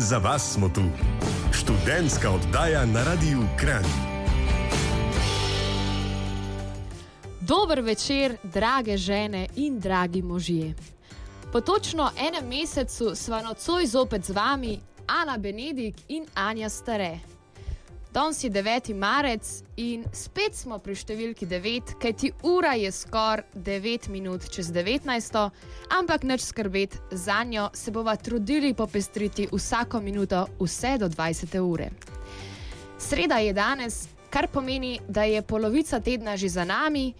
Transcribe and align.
In 0.00 0.06
za 0.06 0.18
vas 0.18 0.52
smo 0.52 0.68
tu, 0.68 0.80
študentska 1.52 2.30
oddaja 2.30 2.86
na 2.86 3.04
Radiu 3.04 3.38
Kran. 3.58 3.84
Dober 7.40 7.80
večer, 7.80 8.36
drage 8.42 8.96
žene 8.96 9.46
in 9.56 9.80
dragi 9.80 10.22
možje. 10.22 10.74
Po 11.52 11.60
točno 11.60 12.10
enem 12.18 12.48
mesecu 12.48 13.14
smo 13.14 13.40
nocoj 13.42 13.86
zopet 13.86 14.24
z 14.24 14.30
vami, 14.30 14.80
Ana 15.06 15.38
Benedik 15.38 15.96
in 16.08 16.26
Anja 16.34 16.68
Stare. 16.68 17.18
Danes 18.12 18.44
je 18.44 18.50
9. 18.50 18.94
marec 18.94 19.62
in 19.76 20.02
spet 20.12 20.56
smo 20.58 20.80
pri 20.82 20.96
številki 20.98 21.46
9, 21.46 21.92
kajti 22.02 22.32
ura 22.42 22.72
je 22.74 22.90
skoraj 22.90 23.44
9 23.54 24.08
minut 24.10 24.48
čez 24.50 24.72
19, 24.74 25.38
ampak 25.94 26.26
neč 26.26 26.42
skrbeti 26.42 26.98
za 27.14 27.44
njo, 27.46 27.68
se 27.70 27.94
bova 27.94 28.16
trudili 28.18 28.74
popestriti 28.74 29.46
vsako 29.52 30.00
minuto, 30.02 30.42
vse 30.58 30.96
do 30.98 31.06
20. 31.06 31.54
ure. 31.62 31.92
Sreda 32.98 33.38
je 33.38 33.52
danes, 33.54 34.08
kar 34.30 34.50
pomeni, 34.50 34.98
da 35.06 35.22
je 35.30 35.42
polovica 35.42 36.00
tedna 36.02 36.34
že 36.36 36.48
za 36.48 36.64
nami 36.64 37.12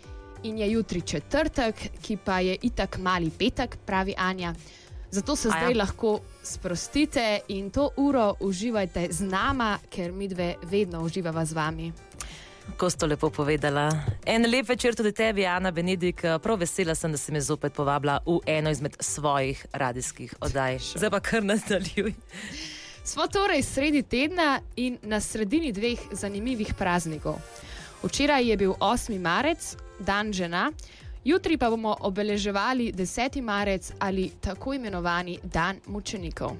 in 0.43 0.59
je 0.59 0.73
jutri 0.73 1.07
četrtek, 1.07 2.03
ki 2.03 2.19
pa 2.19 2.41
je 2.41 2.59
itak 2.67 2.99
mali 2.99 3.31
petek, 3.31 3.79
pravi 3.87 4.19
Anja. 4.19 4.55
Zato 5.11 5.37
se 5.37 5.49
zdaj 5.49 5.75
lahko 5.75 6.21
sprostite 6.43 7.41
in 7.49 7.71
to 7.71 7.91
uro 7.97 8.35
uživajte 8.41 9.09
z 9.11 9.21
nama, 9.21 9.79
ker 9.91 10.13
mi 10.13 10.29
dve 10.29 10.55
vedno 10.63 11.03
uživava 11.03 11.45
z 11.45 11.53
vami. 11.53 11.93
Ko 12.77 12.91
ste 12.91 13.07
lepo 13.07 13.31
povedala. 13.31 13.91
En 14.27 14.47
lep 14.47 14.69
večer 14.69 14.95
tudi 14.95 15.13
tebi, 15.13 15.47
Ana 15.47 15.71
Benedik. 15.71 16.23
Prav 16.43 16.61
vesela 16.61 16.95
sem, 16.95 17.11
da 17.13 17.19
si 17.19 17.33
me 17.33 17.41
zopet 17.41 17.75
povabila 17.75 18.21
v 18.27 18.39
eno 18.47 18.71
izmed 18.71 18.97
svojih 19.01 19.67
radijskih 19.73 20.35
oddaj. 20.41 20.79
Zdaj 20.95 21.11
pa 21.11 21.21
kar 21.21 21.45
nadaljuj. 21.45 22.15
Smo 23.05 23.27
torej 23.27 23.63
sredi 23.63 24.03
tedna 24.03 24.61
in 24.77 24.99
na 25.03 25.21
sredini 25.21 25.73
dveh 25.73 25.99
zanimivih 26.13 26.75
praznikov. 26.79 27.41
Včeraj 28.03 28.47
je 28.47 28.57
bil 28.57 28.73
8. 28.79 29.19
marec, 29.19 29.75
dan 29.99 30.33
žena, 30.33 30.71
jutri 31.25 31.57
pa 31.59 31.71
bomo 31.71 31.97
obeleževali 32.01 32.93
10. 32.93 33.43
marec 33.43 33.93
ali 33.99 34.31
tako 34.41 34.75
imenovani 34.75 35.39
dan 35.43 35.81
mučenikov. 35.87 36.57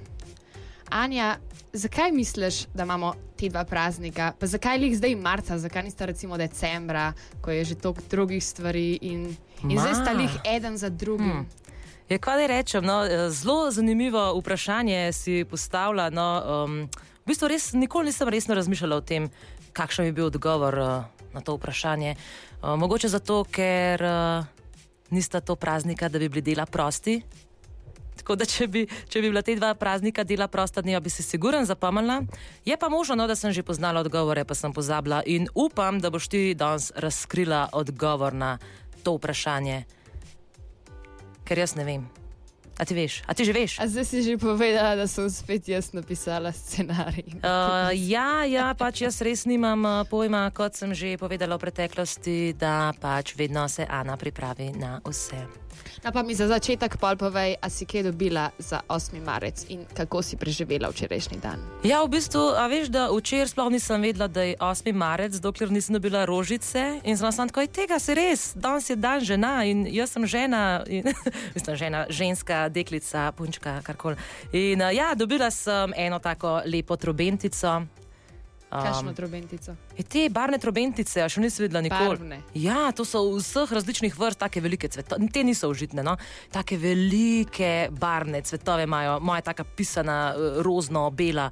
Anja, 0.89 1.37
zakaj 1.73 2.11
misliš, 2.11 2.65
da 2.73 2.83
imamo 2.83 3.13
ti 3.35 3.49
dva 3.49 3.63
praznika? 3.63 4.33
Pa 4.39 4.47
zakaj 4.47 4.83
jih 4.83 4.97
zdaj 4.97 5.15
marca, 5.15 5.57
zakaj 5.57 5.83
nista 5.83 6.05
recimo 6.05 6.37
decembra, 6.37 7.13
ko 7.41 7.51
je 7.51 7.63
že 7.63 7.75
toliko 7.75 8.01
drugih 8.09 8.43
stvari 8.43 8.99
in, 9.01 9.35
in 9.63 9.79
zdaj 9.79 9.93
sta 9.93 10.13
Ma. 10.13 10.21
jih 10.21 10.31
eden 10.45 10.77
za 10.77 10.89
drugim? 10.89 11.31
Hmm. 11.31 11.47
Ja, 12.09 12.17
kaj 12.17 12.37
naj 12.37 12.47
rečem? 12.47 12.85
No, 12.85 13.05
eh, 13.05 13.29
zelo 13.29 13.71
zanimivo 13.71 14.39
vprašanje 14.39 15.13
si 15.13 15.45
postavila. 15.49 16.09
No, 16.09 16.43
um, 16.65 16.89
v 17.23 17.25
bistvu 17.25 17.47
res, 17.47 17.71
nikoli 17.73 18.05
nisem 18.05 18.29
resno 18.29 18.55
razmišljala 18.55 18.95
o 18.95 19.01
tem, 19.01 19.29
kakšen 19.73 20.05
bi 20.05 20.11
bil 20.11 20.25
odgovor 20.25 20.79
uh, 20.79 21.03
na 21.33 21.41
to 21.41 21.55
vprašanje. 21.55 22.15
Uh, 22.61 22.75
mogoče 22.77 23.09
zato, 23.09 23.43
ker 23.43 24.03
uh, 24.05 24.45
nista 25.09 25.41
to 25.41 25.55
praznika, 25.55 26.09
da 26.09 26.19
bi 26.19 26.29
bili 26.29 26.41
dela 26.41 26.65
prosti. 26.65 27.21
Tako 28.21 28.35
da, 28.35 28.45
če 28.45 28.67
bi, 28.67 28.83
če 29.09 29.21
bi 29.21 29.31
bila 29.31 29.41
te 29.41 29.55
dva 29.57 29.73
praznika 29.73 30.23
dela 30.23 30.45
prosta 30.47 30.83
dneva, 30.85 31.01
bi 31.01 31.09
se 31.09 31.25
siguren 31.25 31.65
zapomnila. 31.65 32.21
Je 32.65 32.77
pa 32.77 32.89
možno, 32.89 33.17
no, 33.17 33.27
da 33.27 33.35
sem 33.35 33.49
že 33.51 33.65
poznala 33.65 34.05
odgovore, 34.05 34.45
pa 34.45 34.53
sem 34.53 34.73
pozabila 34.73 35.23
in 35.25 35.49
upam, 35.55 35.97
da 35.99 36.13
boš 36.13 36.29
ti 36.29 36.43
danes 36.53 36.91
razkrila 36.95 37.69
odgovor 37.73 38.33
na 38.33 38.57
to 39.03 39.17
vprašanje. 39.17 39.83
Ker 41.49 41.65
jaz 41.65 41.75
ne 41.75 41.87
vem. 41.87 42.20
A 42.81 42.85
ti 42.85 42.97
veš? 42.97 43.21
A 43.29 43.37
ti 43.37 43.45
že 43.45 43.53
veš? 43.53 43.77
A 43.77 43.85
zdaj 43.85 44.05
si 44.09 44.25
že 44.25 44.41
povedala, 44.41 44.97
da 44.97 45.05
sem 45.05 45.29
spet 45.29 45.69
jaz 45.69 45.93
napisala 45.93 46.49
scenarij. 46.49 47.29
Uh, 47.41 47.93
ja, 47.93 48.45
ja, 48.45 48.73
pač 48.77 49.01
jaz 49.01 49.21
res 49.21 49.45
nimam 49.49 49.81
uh, 49.85 50.01
pojma, 50.09 50.49
kot 50.53 50.73
sem 50.73 50.93
že 50.93 51.17
povedala 51.17 51.57
v 51.57 51.67
preteklosti, 51.67 52.57
da 52.57 52.93
pač 52.97 53.37
vedno 53.37 53.65
se 53.69 53.85
Ana 53.85 54.17
pripravi 54.17 54.73
na 54.77 54.97
vse. 55.05 55.45
No, 56.03 56.11
pa 56.11 56.23
mi 56.23 56.35
za 56.35 56.47
začetek 56.47 56.97
pol 56.97 57.15
povej, 57.17 57.55
a 57.61 57.69
si 57.69 57.85
kaj 57.85 58.03
dobila 58.03 58.49
za 58.57 58.81
8. 58.89 59.21
marec 59.21 59.65
in 59.69 59.85
kako 59.93 60.21
si 60.21 60.37
preživela 60.37 60.89
včerajšnji 60.89 61.37
dan. 61.41 61.61
Ja, 61.83 62.03
v 62.03 62.09
bistvu, 62.17 62.41
a 62.57 62.67
veš, 62.67 62.89
da 62.89 63.07
včeraj 63.11 63.53
sploh 63.53 63.69
nisem 63.71 64.01
vedela, 64.01 64.27
da 64.27 64.41
je 64.41 64.55
8. 64.57 64.93
marec, 64.93 65.37
dokler 65.37 65.71
nisem 65.71 65.93
dobila 65.93 66.25
rožice 66.25 66.99
in 67.03 67.17
sem 67.17 67.31
sam 67.31 67.49
tako, 67.49 67.61
"Ej, 67.61 67.67
tega 67.67 67.99
se 67.99 68.15
res, 68.15 68.53
danes 68.55 68.89
je 68.89 68.95
dan 68.95 69.19
žena 69.21 69.63
in 69.63 69.87
jaz 69.87 70.11
sem 70.11 70.25
žena, 70.25 70.83
in, 70.87 71.03
mislim, 71.55 71.75
žena, 71.75 72.05
ženska, 72.09 72.69
deklica, 72.69 73.31
punčka, 73.31 73.81
karkoli. 73.81 74.15
In 74.53 74.81
ja, 74.81 75.15
dobila 75.15 75.51
sem 75.51 75.93
eno 75.95 76.19
tako 76.19 76.61
lepo 76.65 76.95
trobentico. 76.95 78.00
Kakšno 78.71 79.13
trobentico? 79.13 79.75
Je 79.97 80.03
te 80.07 80.21
barvne 80.31 80.55
trobentice, 80.61 81.25
še 81.27 81.41
nisem 81.43 81.65
videla 81.65 81.81
nikoli. 81.83 82.15
Barvne? 82.15 82.37
Ja, 82.55 82.85
to 82.95 83.03
so 83.07 83.25
vseh 83.35 83.73
različnih 83.75 84.15
vrst, 84.15 84.39
tako 84.39 84.63
velike 84.63 84.87
cvetove. 84.87 85.27
Te 85.33 85.43
niso 85.43 85.67
užitne, 85.71 86.05
no? 86.07 86.15
tako 86.51 86.77
velike 86.79 87.89
barvne 87.91 88.41
cvetove 88.47 88.87
imajo, 88.87 89.19
moja 89.19 89.43
taka 89.51 89.65
pisana, 89.67 90.31
eh, 90.31 90.61
rozno-bela. 90.63 91.49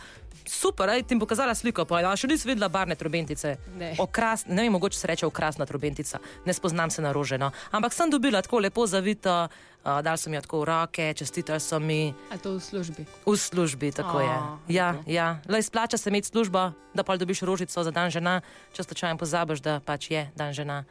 Super, 0.47 0.89
aj 0.89 1.03
ti 1.03 1.15
bom 1.15 1.23
pokazala 1.25 1.55
sliko, 1.55 1.85
pa 1.85 2.01
ja, 2.01 2.11
še 2.17 2.27
nisem 2.29 2.53
videla 2.53 2.69
barvne 2.71 2.95
trobentice. 2.97 3.57
Ne. 3.77 3.93
Okras, 4.01 4.45
ne 4.49 4.63
vem, 4.65 4.73
mogoče 4.73 4.97
se 4.97 5.07
reče 5.07 5.25
okrasna 5.27 5.65
trobentica, 5.65 6.19
ne 6.45 6.53
spoznam 6.53 6.89
se 6.89 7.01
na 7.01 7.11
rože. 7.15 7.37
No? 7.37 7.51
Ampak 7.71 7.93
sem 7.93 8.09
dobila 8.09 8.41
tako 8.41 8.59
lepo 8.63 8.87
zavito, 8.87 9.35
uh, 9.47 9.99
dal 10.05 10.17
sem 10.17 10.33
jo 10.33 10.41
tako 10.41 10.61
v 10.63 10.69
roke, 10.71 11.05
čestitali 11.13 11.61
so 11.61 11.79
mi. 11.79 12.13
A 12.33 12.37
to 12.37 12.57
v 12.57 12.63
službi? 12.63 13.05
V 13.25 13.35
službi, 13.37 13.91
tako 13.91 14.17
O, 14.17 14.25
je. 14.25 14.37
Ja, 14.75 14.95
ja. 15.05 15.27
Le 15.49 15.59
izplača 15.59 15.97
se 15.97 16.09
imeti 16.09 16.31
službo, 16.31 16.71
da 16.93 17.03
pa 17.03 17.17
dobiš 17.17 17.45
rožico 17.45 17.83
za 17.83 17.91
dan 17.91 18.09
žena, 18.09 18.41
če 18.73 18.83
slučajno 18.83 19.17
pozabiš, 19.21 19.61
da 19.61 19.79
pač 19.85 20.11
je 20.11 20.25
dan 20.35 20.53
žena. 20.53 20.83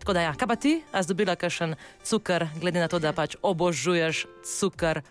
Tako 0.00 0.16
da 0.16 0.20
ja, 0.20 0.32
kaj 0.32 0.48
pa 0.48 0.56
ti, 0.56 0.80
a 0.92 1.02
si 1.02 1.12
dobila 1.12 1.36
kakšen 1.36 1.76
cukor, 2.04 2.48
glede 2.56 2.80
na 2.80 2.88
to, 2.88 2.96
da 2.96 3.12
pač 3.12 3.36
obožuješ 3.42 4.24
cukor. 4.46 5.04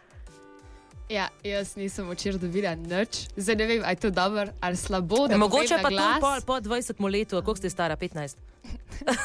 Ja, 1.10 1.28
jaz 1.44 1.76
nisem 1.76 2.06
včeraj 2.12 2.38
dobila 2.40 2.76
nič. 2.76 3.28
Zdaj 3.34 3.56
ne 3.56 3.66
vem, 3.66 3.82
ali 3.82 3.98
je 3.98 4.00
to 4.06 4.10
dobro 4.10 4.46
ali 4.62 4.78
slabo. 4.78 5.28
da 5.28 5.38
Mogoče 5.38 5.80
pa 5.82 5.90
to 5.90 5.96
glas. 5.96 6.20
po, 6.46 6.54
po 6.54 6.60
20 6.60 7.12
letu, 7.12 7.36
koliko 7.42 7.56
ste 7.56 7.70
stara, 7.70 7.98
15. 7.98 8.36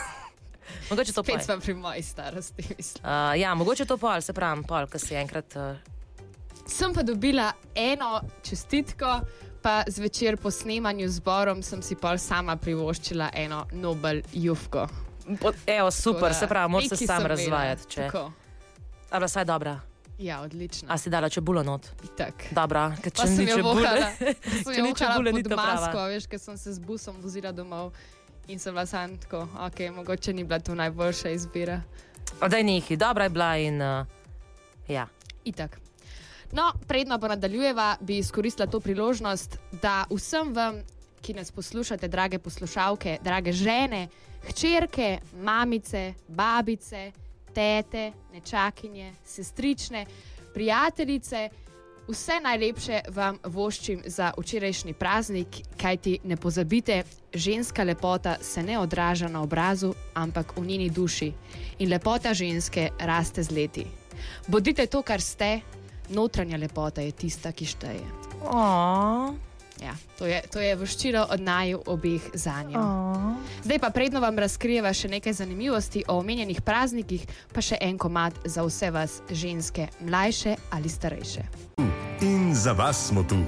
mogoče 0.91 1.13
to 1.13 1.23
Spet 1.23 1.35
pol. 1.35 1.45
smo 1.45 1.61
pri 1.61 1.75
moji 1.75 2.03
starosti. 2.03 2.65
mislim. 2.79 3.05
Uh, 3.05 3.41
ja, 3.41 3.55
mogoče 3.55 3.85
to 3.85 3.97
pol, 3.97 4.21
se 4.21 4.33
pravi, 4.33 4.63
pol, 4.69 4.87
ko 4.87 4.99
si 4.99 5.15
enkrat. 5.15 5.57
Uh, 5.57 5.77
Sem 6.67 6.95
pa 6.95 7.03
dobila 7.03 7.53
eno 7.75 8.21
čestitko, 8.43 9.21
pa 9.63 9.83
zvečer 9.87 10.37
po 10.37 10.51
snemanju 10.51 11.09
z 11.09 11.21
Borom 11.21 11.63
sem 11.63 11.83
si 11.83 11.95
pol 11.97 12.19
sama 12.19 12.57
privoščila 12.57 13.31
eno 13.35 13.67
Nobel 13.73 14.23
Jufko. 14.33 14.89
evo, 15.67 15.91
super, 15.91 16.33
da 16.33 16.35
se 16.35 16.47
pravi, 16.47 16.71
moraš 16.71 16.89
se 16.89 17.07
sam 17.07 17.27
razvajati. 17.27 17.89
Če... 17.89 18.09
Tako. 18.09 18.33
A 19.11 19.19
bila 19.19 19.29
saj 19.29 19.45
dobra, 19.45 19.81
Ja, 20.19 20.41
odlično. 20.41 20.89
a 20.91 20.99
si 20.99 21.11
dala 21.11 21.29
čebulo 21.29 21.63
not. 21.63 21.87
Itak. 22.05 22.45
Dobra, 22.51 22.95
ker 23.03 23.13
če 23.13 23.27
ni 23.31 23.47
čebule, 23.47 23.91
če 24.75 24.83
ni 24.83 24.93
čebule, 24.95 25.33
ni 25.33 25.43
to 25.43 25.57
masko, 25.59 25.91
prava. 25.91 26.07
veš, 26.13 26.29
ker 26.31 26.39
sem 26.39 26.59
se 26.59 26.73
z 26.73 26.79
busom 26.79 27.19
vozila 27.23 27.53
domov 27.53 27.91
in 28.47 28.59
sem 28.59 28.75
bila 28.75 28.87
sam 28.87 29.17
tako, 29.19 29.49
ok, 29.67 29.89
mogoče 29.97 30.33
ni 30.33 30.45
bila 30.45 30.61
to 30.63 30.75
najboljša 30.75 31.35
izbira. 31.35 31.81
Da 32.41 32.57
je 32.57 32.65
neki, 32.65 32.97
dobra 32.97 33.25
je 33.25 33.31
bila 33.31 33.57
in 33.59 33.83
uh, 33.83 34.07
ja. 34.89 35.09
Itak. 35.45 35.81
No, 36.53 36.71
predno 36.87 37.19
pa 37.19 37.29
nadaljujeva, 37.29 37.97
bi 38.01 38.19
izkoristila 38.19 38.67
to 38.71 38.81
priložnost, 38.81 39.59
da 39.83 40.05
vsem 40.11 40.55
vam, 40.55 40.79
ki 41.23 41.35
nas 41.35 41.51
poslušate, 41.51 42.09
drage 42.09 42.39
poslušalke, 42.39 43.19
drage 43.25 43.53
žene, 43.53 44.09
hčerke, 44.47 45.19
mamice, 45.43 46.15
babice, 46.29 47.13
tete, 47.55 48.13
nečakinje, 48.33 49.13
sestrične, 49.25 50.07
prijateljice, 50.55 51.49
vse 52.09 52.41
najlepše 52.43 53.01
vam 53.09 53.39
voščim 53.45 54.03
za 54.07 54.33
včerajšnji 54.39 54.95
praznik, 54.95 55.61
kajti 55.81 56.19
ne 56.25 56.37
pozabite, 56.37 57.03
ženska 57.35 57.83
lepota 57.83 58.37
se 58.41 58.63
ne 58.63 58.79
odraža 58.79 59.29
na 59.29 59.43
obrazu, 59.43 59.95
ampak 60.15 60.57
v 60.57 60.67
njeni 60.67 60.91
duši. 60.91 61.33
In 61.79 61.91
lepota 61.91 62.35
ženske 62.35 62.91
raste 62.99 63.43
z 63.43 63.51
leti. 63.51 63.87
Bodite 64.47 64.87
to, 64.87 65.03
kar 65.03 65.21
ste, 65.21 65.61
notranja 66.09 66.57
lepota 66.57 67.01
je 67.01 67.13
tista, 67.13 67.53
ki 67.53 67.67
šteje. 67.67 68.05
Oh, 68.45 69.33
Ja, 69.83 69.95
to, 70.19 70.27
je, 70.27 70.43
to 70.53 70.61
je 70.61 70.77
voščilo 70.77 71.27
od 71.31 71.41
naju 71.41 71.83
obeh 71.87 72.23
za 72.35 72.63
njo. 72.63 72.83
Zdaj 73.65 73.79
pa 73.79 73.91
predno 73.91 74.21
vam 74.21 74.39
razkrijeva 74.39 74.93
še 74.95 75.09
nekaj 75.09 75.33
zanimivosti 75.33 76.05
o 76.09 76.19
omenjenih 76.19 76.63
praznikih, 76.63 77.27
pa 77.53 77.61
še 77.61 77.79
en 77.81 77.99
komad 77.99 78.39
za 78.45 78.63
vse 78.63 78.91
vas, 78.95 79.19
ženske, 79.31 79.89
mlajše 80.01 80.55
ali 80.71 80.89
starejše. 80.89 81.49
In 82.23 82.55
za 82.55 82.73
vas 82.73 83.09
smo 83.09 83.23
tu, 83.23 83.43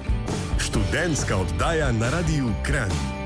študentska 0.59 1.37
oddaja 1.37 1.93
na 1.93 2.11
Radiu 2.11 2.51
Kran. 2.67 3.26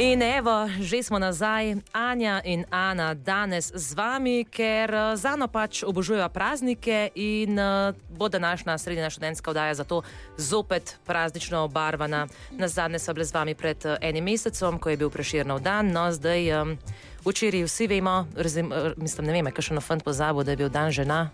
In 0.00 0.22
evo, 0.22 0.64
že 0.80 1.04
smo 1.04 1.20
nazaj, 1.20 1.76
Anja 1.92 2.40
in 2.48 2.64
Ana, 2.72 3.12
danes 3.12 3.68
z 3.68 3.92
vami, 3.92 4.48
ker 4.48 4.88
eh, 4.88 5.12
za 5.12 5.36
eno 5.36 5.44
pač 5.44 5.84
obožujejo 5.84 6.24
praznike 6.32 7.12
in 7.12 7.52
uh, 7.60 7.92
bo 8.08 8.32
današnja 8.32 8.78
srednja 8.78 9.10
študentska 9.10 9.50
oddaja 9.50 9.74
zato 9.74 10.00
zopet 10.40 10.96
praznično 11.04 11.68
obarvana. 11.68 12.26
Na 12.56 12.68
zadnje 12.68 12.98
so 12.98 13.12
bile 13.12 13.28
z 13.28 13.34
vami 13.34 13.52
pred 13.54 13.76
uh, 13.84 14.00
enim 14.00 14.24
mesecem, 14.24 14.78
ko 14.80 14.88
je 14.88 14.96
bil 14.96 15.10
preširnov 15.12 15.60
dan, 15.60 15.92
no 15.92 16.08
zdaj 16.12 16.48
um, 16.48 16.78
včeraj 17.24 17.68
vsi 17.68 17.86
vemo, 17.86 18.24
razim, 18.36 18.72
mislim, 18.96 19.26
ne 19.26 19.32
vem, 19.36 19.52
kaj 19.52 19.68
še 19.68 19.76
na 19.76 19.84
fant 19.84 20.00
pozabo, 20.00 20.40
da 20.40 20.56
je 20.56 20.64
bil 20.64 20.72
dan 20.72 20.88
žena. 20.88 21.28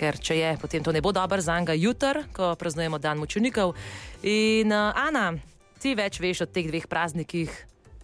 Ker 0.00 0.16
če 0.16 0.38
je, 0.40 0.54
potem 0.56 0.80
to 0.80 0.96
ne 0.96 1.04
bo 1.04 1.12
dobro 1.12 1.44
za 1.44 1.60
njega 1.60 1.76
jutr, 1.76 2.24
ko 2.32 2.54
praznujemo 2.56 2.96
dan 2.96 3.20
mučenikov. 3.20 3.76
In 4.24 4.72
uh, 4.72 4.96
Ana, 4.96 5.36
ti 5.76 5.92
več 5.92 6.22
veš 6.24 6.46
o 6.46 6.48
teh 6.48 6.72
dveh 6.72 6.88
praznikih, 6.88 7.52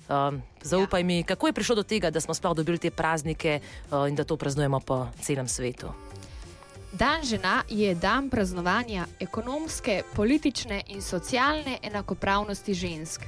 Um, 0.09 0.43
zaupaj 0.63 1.01
ja. 1.01 1.05
mi, 1.05 1.23
kako 1.23 1.47
je 1.47 1.53
prišlo 1.53 1.75
do 1.75 1.83
tega, 1.83 2.11
da 2.11 2.21
smo 2.21 2.35
sploh 2.35 2.57
dobili 2.57 2.79
te 2.79 2.91
praznike 2.91 3.61
uh, 3.61 4.09
in 4.09 4.15
da 4.17 4.25
to 4.25 4.37
praznujemo 4.37 4.81
po 4.81 5.07
celem 5.21 5.49
svetu. 5.49 5.93
Dan 6.93 7.25
žena 7.25 7.63
je 7.69 7.95
dan 7.95 8.31
praznovanja 8.31 9.07
ekonomske, 9.21 10.03
politične 10.15 10.83
in 10.87 11.03
socialne 11.03 11.79
enakopravnosti 11.83 12.75
žensk. 12.75 13.23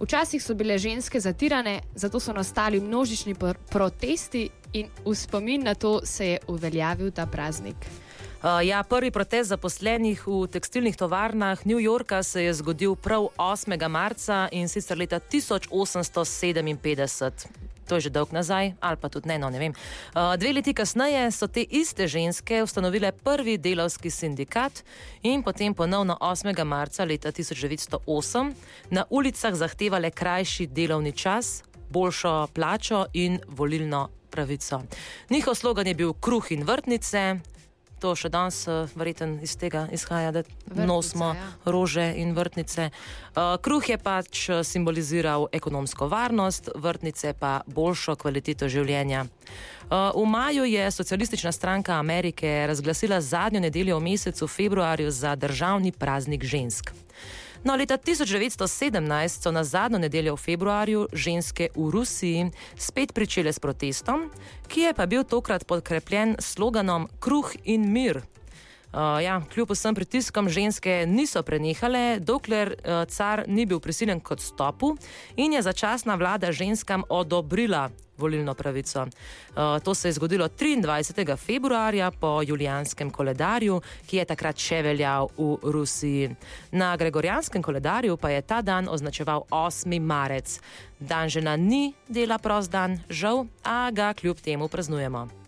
Včasih 0.00 0.42
so 0.42 0.54
bile 0.54 0.78
ženske 0.78 1.20
zatirane, 1.20 1.80
zato 1.94 2.20
so 2.20 2.32
nastali 2.32 2.80
množični 2.80 3.34
protesti 3.70 4.48
in 4.72 4.88
v 5.04 5.14
spomin 5.14 5.64
na 5.64 5.74
to 5.74 6.00
se 6.04 6.26
je 6.26 6.38
uveljavil 6.48 7.10
ta 7.10 7.26
praznik. 7.26 7.76
Uh, 8.44 8.60
ja, 8.60 8.84
prvi 8.84 9.08
protest 9.08 9.48
zaposlenih 9.48 10.20
v 10.26 10.44
tekstilnih 10.52 10.96
tovarnah 10.96 11.64
New 11.64 11.80
Yorka 11.80 12.22
se 12.22 12.44
je 12.44 12.54
zgodil 12.54 12.92
prav 12.92 13.32
8. 13.40 13.88
marca 13.88 14.48
in 14.52 14.68
sicer 14.68 14.98
leta 14.98 15.16
1857. 15.16 17.48
To 17.88 17.96
je 17.96 18.00
že 18.00 18.10
dolg 18.12 18.36
nazaj, 18.36 18.76
ali 18.80 18.96
pa 19.00 19.08
tudi 19.08 19.28
ne, 19.32 19.40
no 19.40 19.48
ne 19.48 19.58
vem. 19.58 19.72
Uh, 19.72 20.36
dve 20.36 20.52
leti 20.52 20.76
kasneje 20.76 21.32
so 21.32 21.48
te 21.48 21.64
iste 21.64 22.04
ženske 22.04 22.60
ustanovile 22.62 23.16
prvi 23.16 23.56
delovski 23.56 24.10
sindikat 24.10 24.84
in 25.22 25.42
potem 25.42 25.74
ponovno 25.74 26.18
8. 26.20 26.64
marca 26.64 27.04
leta 27.04 27.32
1908 27.32 28.52
na 28.90 29.04
ulicah 29.10 29.54
zahtevale 29.54 30.10
krajši 30.10 30.66
delovni 30.66 31.12
čas, 31.16 31.62
boljšo 31.88 32.48
plačo 32.52 33.06
in 33.12 33.40
volilno 33.48 34.08
pravico. 34.30 34.82
Njihov 35.30 35.54
slogan 35.54 35.86
je 35.86 35.94
bil 35.94 36.12
kruh 36.12 36.52
in 36.52 36.64
vrtnice 36.64 37.40
to 38.04 38.12
še 38.12 38.28
danes, 38.28 38.58
uh, 38.68 38.84
verjetno 38.92 39.40
iz 39.40 39.56
tega 39.56 39.86
izhaja, 39.92 40.28
da 40.34 40.42
vrtnice, 40.44 40.84
nosimo 40.84 41.32
ja. 41.32 41.48
rože 41.64 42.04
in 42.20 42.34
vrtnice. 42.36 42.90
Uh, 43.32 43.56
kruh 43.64 43.88
je 43.88 43.96
pač 43.98 44.48
eh, 44.48 44.60
simboliziral 44.66 45.48
ekonomsko 45.52 46.08
varnost, 46.12 46.68
vrtnice 46.76 47.32
pa 47.40 47.62
boljšo 47.66 48.18
kvaliteto 48.20 48.68
življenja. 48.68 49.24
Uh, 49.24 50.12
v 50.12 50.26
maju 50.28 50.68
je 50.68 50.90
Socialistična 50.90 51.52
stranka 51.52 51.96
Amerike 51.96 52.66
razglasila 52.68 53.20
zadnjo 53.24 53.64
nedeljo 53.64 53.98
v 53.98 54.10
mesecu 54.10 54.48
februarju 54.48 55.10
za 55.10 55.34
državni 55.36 55.92
praznik 55.92 56.44
žensk. 56.44 56.92
No, 57.64 57.76
leta 57.76 57.96
1917 57.96 59.42
so 59.42 59.50
na 59.50 59.64
zadnjo 59.64 59.98
nedeljo 59.98 60.34
v 60.36 60.40
februarju 60.40 61.06
ženske 61.12 61.68
v 61.76 61.90
Rusiji 61.90 62.50
spet 62.76 63.14
pričele 63.14 63.52
s 63.52 63.58
protestom, 63.58 64.28
ki 64.68 64.80
je 64.80 64.94
pa 64.94 65.06
bil 65.06 65.24
tokrat 65.24 65.64
podkrepljen 65.64 66.36
sloganom 66.38 67.08
Kruh 67.20 67.56
in 67.64 67.88
mir. 67.92 68.20
Uh, 68.94 69.22
ja, 69.22 69.40
kljub 69.50 69.72
vsem 69.74 69.94
pritiskom 69.94 70.48
ženske 70.48 71.02
niso 71.10 71.42
prenehale, 71.42 72.20
dokler 72.22 72.76
uh, 72.76 73.02
car 73.10 73.42
ni 73.50 73.66
bil 73.66 73.80
prisiljen 73.82 74.20
k 74.22 74.36
odstopu 74.36 74.92
in 75.34 75.56
je 75.56 75.62
začasna 75.66 76.14
vlada 76.14 76.52
ženskam 76.52 77.02
odobrila 77.08 77.88
volilno 78.16 78.54
pravico. 78.54 79.02
Uh, 79.02 79.82
to 79.82 79.94
se 79.94 80.08
je 80.08 80.12
zgodilo 80.12 80.48
23. 80.48 81.36
februarja 81.36 82.10
po 82.10 82.42
julijanskem 82.46 83.10
koledarju, 83.10 83.80
ki 84.06 84.16
je 84.16 84.24
takrat 84.24 84.62
še 84.62 84.82
veljal 84.82 85.26
v 85.36 85.58
Rusiji. 85.62 86.30
Na 86.70 86.94
gregorijanskem 86.96 87.62
koledarju 87.62 88.16
pa 88.16 88.30
je 88.30 88.42
ta 88.42 88.62
dan 88.62 88.88
označeval 88.88 89.42
8. 89.50 90.00
marec. 90.00 90.60
Dan 91.00 91.28
žena 91.28 91.56
ni 91.56 91.94
dela 92.08 92.38
prost 92.38 92.70
dan, 92.70 93.00
žal, 93.10 93.46
a 93.64 93.90
ga 93.90 94.14
kljub 94.14 94.38
temu 94.38 94.68
praznujemo. 94.68 95.43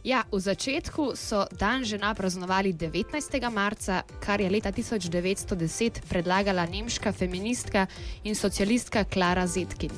Ja, 0.00 0.24
v 0.32 0.40
začetku 0.40 1.12
so 1.12 1.44
dan 1.52 1.84
žena 1.84 2.16
praznovali 2.16 2.72
19. 2.72 3.12
marca, 3.52 4.00
kar 4.16 4.40
je 4.40 4.48
leta 4.48 4.72
1910 4.72 6.08
predlagala 6.08 6.64
nemška 6.64 7.12
feministka 7.12 7.84
in 8.24 8.32
socialistka 8.32 9.04
Klara 9.04 9.44
Zetkin. 9.44 9.92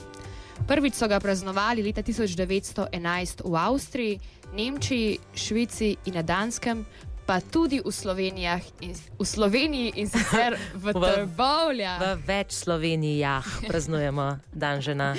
Prvič 0.66 0.98
so 0.98 1.06
ga 1.06 1.22
praznovali 1.22 1.86
leta 1.86 2.02
1911 2.02 3.46
v 3.46 3.54
Avstriji, 3.54 4.18
Nemčiji, 4.50 5.22
Švici 5.38 5.94
in 6.10 6.18
na 6.18 6.26
Danskem, 6.26 6.82
pa 7.22 7.38
tudi 7.38 7.78
v, 7.78 7.90
in, 8.82 8.90
v 8.98 9.22
Sloveniji 9.22 10.02
in 10.02 10.10
sicer 10.10 10.58
v 10.82 10.98
Trbovljah. 10.98 11.98
V 12.02 12.06
več 12.26 12.58
Slovenijah 12.58 13.46
praznujemo 13.70 14.42
dan 14.50 14.82
žena. 14.82 15.14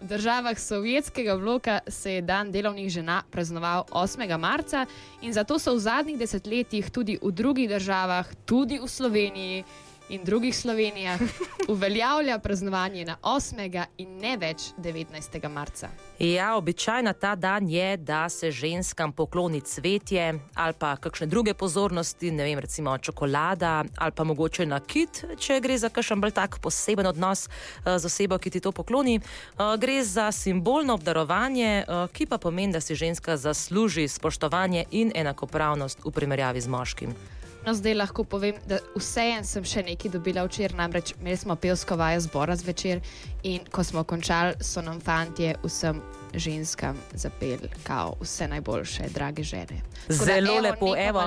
V 0.00 0.06
državah 0.06 0.58
sovjetskega 0.58 1.34
bloka 1.36 1.78
se 1.88 2.12
je 2.12 2.22
dan 2.22 2.52
delovnih 2.52 2.90
žena 2.90 3.22
praznoval 3.30 3.84
8. 3.90 4.38
marca 4.38 4.86
in 5.22 5.32
zato 5.32 5.58
so 5.58 5.74
v 5.74 5.78
zadnjih 5.78 6.18
desetletjih 6.18 6.90
tudi 6.90 7.18
v 7.22 7.32
drugih 7.32 7.68
državah, 7.68 8.26
tudi 8.46 8.78
v 8.78 8.86
Sloveniji, 8.86 9.64
in 10.08 10.24
drugih 10.24 10.56
Slovenijah 10.56 11.20
uveljavlja 11.68 12.38
praznovanje 12.38 13.04
na 13.04 13.16
8. 13.22 13.84
in 13.98 14.16
ne 14.18 14.36
več 14.36 14.62
19. 14.78 15.48
marca. 15.48 15.88
Ja, 16.18 16.56
običajno 16.56 17.12
ta 17.12 17.34
dan 17.34 17.68
je, 17.68 17.96
da 17.96 18.28
se 18.28 18.50
ženskam 18.50 19.12
pokloni 19.12 19.60
cvetje 19.60 20.40
ali 20.54 20.74
pa 20.78 20.96
kakšne 20.96 21.26
druge 21.26 21.54
pozornosti, 21.54 22.30
ne 22.30 22.44
vem, 22.44 22.58
recimo 22.58 22.98
čokolada 22.98 23.84
ali 23.96 24.12
pa 24.12 24.24
mogoče 24.24 24.66
nakit, 24.66 25.24
če 25.38 25.60
gre 25.60 25.78
za 25.78 25.88
kakšen 25.88 26.20
bolj 26.20 26.30
tak 26.30 26.58
poseben 26.62 27.06
odnos 27.06 27.48
uh, 27.48 27.98
z 27.98 28.04
osebo, 28.04 28.38
ki 28.38 28.50
ti 28.50 28.60
to 28.60 28.72
pokloni. 28.72 29.20
Uh, 29.20 29.76
gre 29.78 30.02
za 30.04 30.32
simbolno 30.32 30.94
obdarovanje, 30.94 31.84
uh, 31.88 32.10
ki 32.12 32.26
pa 32.26 32.38
pomeni, 32.38 32.72
da 32.72 32.80
si 32.80 32.94
ženska 32.94 33.36
zasluži 33.36 34.08
spoštovanje 34.08 34.84
in 34.90 35.12
enakopravnost 35.14 36.04
v 36.04 36.10
primerjavi 36.10 36.60
z 36.60 36.68
moškim. 36.68 37.37
No, 37.66 37.74
zdaj 37.74 37.94
lahko 37.94 38.24
povem, 38.24 38.54
da 38.66 38.78
vseeno 38.96 39.44
sem 39.44 39.64
še 39.66 39.82
nekaj 39.86 40.12
dobila 40.14 40.44
včeraj, 40.46 40.76
namreč 40.78 41.12
imeli 41.18 41.36
smo 41.36 41.56
pevsko 41.56 41.96
vajo 41.98 42.20
zbora 42.24 42.56
zvečer 42.56 43.02
in 43.42 43.66
ko 43.70 43.84
smo 43.84 44.04
končali, 44.04 44.54
so 44.64 44.82
nam 44.82 45.00
fantje 45.00 45.56
vsem 45.64 46.00
ženskam 46.34 46.96
zapeli, 47.12 47.68
kao 47.82 48.14
vse 48.20 48.48
najboljše, 48.48 49.08
drage 49.14 49.42
žene. 49.42 49.82
Tako 50.06 50.24
Zelo 50.24 50.46
da, 50.46 50.52
evo, 50.52 50.60
lepo, 50.60 50.94
evo. 50.96 51.22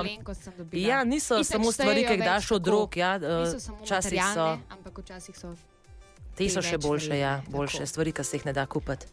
Ja, 0.72 1.04
niso 1.04 1.34
Itak 1.34 1.46
samo 1.46 1.72
stvari, 1.72 2.06
ki 2.06 2.16
jih 2.16 2.24
daš 2.24 2.50
od 2.50 2.66
rok, 2.66 2.96
ja, 2.96 3.18
včasih 3.82 4.22
so. 4.34 4.48
Ampak 4.70 4.98
včasih 4.98 5.38
so. 5.38 5.54
Te 6.36 6.48
so 6.48 6.62
še 6.64 6.78
boljše, 6.78 7.18
ja, 7.18 7.42
boljše 7.48 7.86
stvari, 7.86 8.12
ki 8.12 8.24
se 8.24 8.40
jih 8.40 8.46
ne 8.48 8.56
da 8.56 8.66
kupiti. 8.66 9.06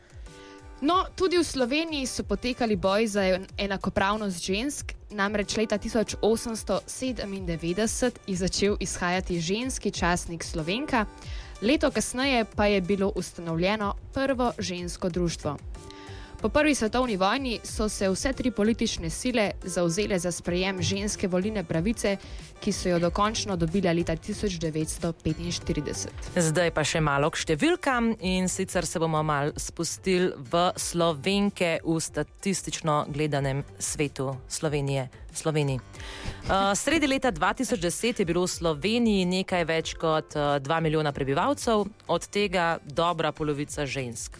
No, 0.81 1.05
tudi 1.15 1.37
v 1.37 1.43
Sloveniji 1.43 2.07
so 2.07 2.23
potekali 2.23 2.75
boji 2.75 3.07
za 3.07 3.39
enakopravnost 3.57 4.45
žensk. 4.45 4.93
Namreč 5.11 5.57
leta 5.57 5.77
1897 5.77 8.11
je 8.27 8.35
začel 8.35 8.77
izhajati 8.79 9.41
ženski 9.41 9.91
časnik 9.91 10.43
Slovenka, 10.43 11.05
leto 11.61 11.91
kasneje 11.91 12.45
pa 12.55 12.65
je 12.65 12.81
bilo 12.81 13.11
ustanovljeno 13.15 13.95
prvo 14.13 14.51
žensko 14.57 15.09
društvo. 15.09 15.57
Po 16.41 16.49
prvi 16.49 16.75
svetovni 16.75 17.17
vojni 17.17 17.59
so 17.63 17.89
se 17.89 18.09
vse 18.09 18.33
tri 18.33 18.51
politične 18.51 19.09
sile 19.09 19.51
zauzele 19.63 20.19
za 20.19 20.31
sprejem 20.31 20.81
ženske 20.81 21.27
volilne 21.27 21.63
pravice, 21.63 22.17
ki 22.59 22.71
so 22.71 22.89
jo 22.89 22.99
dokončno 22.99 23.55
dobile 23.55 23.93
leta 23.93 24.15
1945. 24.15 26.07
Zdaj 26.35 26.71
pa 26.71 26.83
še 26.83 27.01
malo 27.03 27.27
k 27.29 27.35
številkam 27.43 28.15
in 28.23 28.47
sicer 28.47 28.87
se 28.87 28.99
bomo 29.03 29.19
mal 29.23 29.51
spustili 29.59 30.31
v 30.39 30.71
slovenke 30.79 31.79
v 31.83 31.99
statistično 31.99 33.05
gledanem 33.11 33.63
svetu 33.79 34.37
Slovenije. 34.47 35.09
Sloveniji. 35.35 35.79
Uh, 35.79 36.71
sredi 36.75 37.07
leta 37.07 37.31
2010 37.31 38.19
je 38.19 38.25
bilo 38.25 38.47
v 38.47 38.49
Sloveniji 38.49 39.25
nekaj 39.27 39.63
več 39.67 39.93
kot 39.99 40.35
uh, 40.39 40.55
2 40.63 40.81
milijona 40.81 41.11
prebivalcev, 41.11 41.83
od 42.07 42.27
tega 42.31 42.79
dobra 42.83 43.31
polovica 43.31 43.85
žensk. 43.85 44.39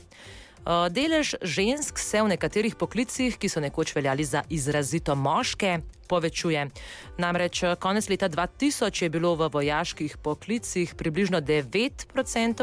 Eh, 0.60 0.90
delež 0.90 1.40
žensk 1.42 1.96
se 2.00 2.22
v 2.22 2.36
nekaterih 2.36 2.76
poklicih, 2.76 3.38
ki 3.40 3.48
so 3.50 3.64
nekoč 3.64 3.96
veljali 3.96 4.28
za 4.28 4.44
izrazito 4.52 5.16
moške, 5.16 5.80
povečuje. 6.12 6.68
Namreč 7.16 7.64
eh, 7.64 7.76
konec 7.80 8.10
leta 8.12 8.28
2000 8.28 8.92
je 8.92 9.10
bilo 9.10 9.40
v 9.40 9.48
vojaških 9.48 10.20
poklicih 10.20 10.96
približno 11.00 11.40
9% 11.40 12.12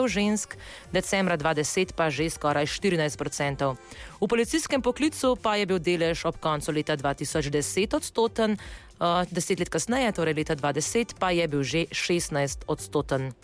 žensk, 0.09 0.61
decembra 0.93 1.41
2010 1.41 1.97
pa 1.97 2.13
že 2.13 2.29
skoraj 2.29 2.69
14%. 2.69 3.77
V 4.21 4.27
policijskem 4.29 4.85
poklicu 4.85 5.33
pa 5.41 5.57
je 5.57 5.65
bil 5.67 5.81
delež 5.81 6.29
ob 6.29 6.37
koncu 6.37 6.77
leta 6.77 6.97
2010 6.97 7.97
odstoten, 7.97 8.61
Uh, 8.97 9.29
deset 9.29 9.61
let 9.61 9.69
kasneje, 9.69 10.09
torej 10.17 10.33
leta 10.33 10.57
2010, 10.57 11.21
pa 11.21 11.29
je 11.29 11.45
bil 11.45 11.61
že 11.61 11.85
16 11.93 12.65
odstoten. 12.65 13.37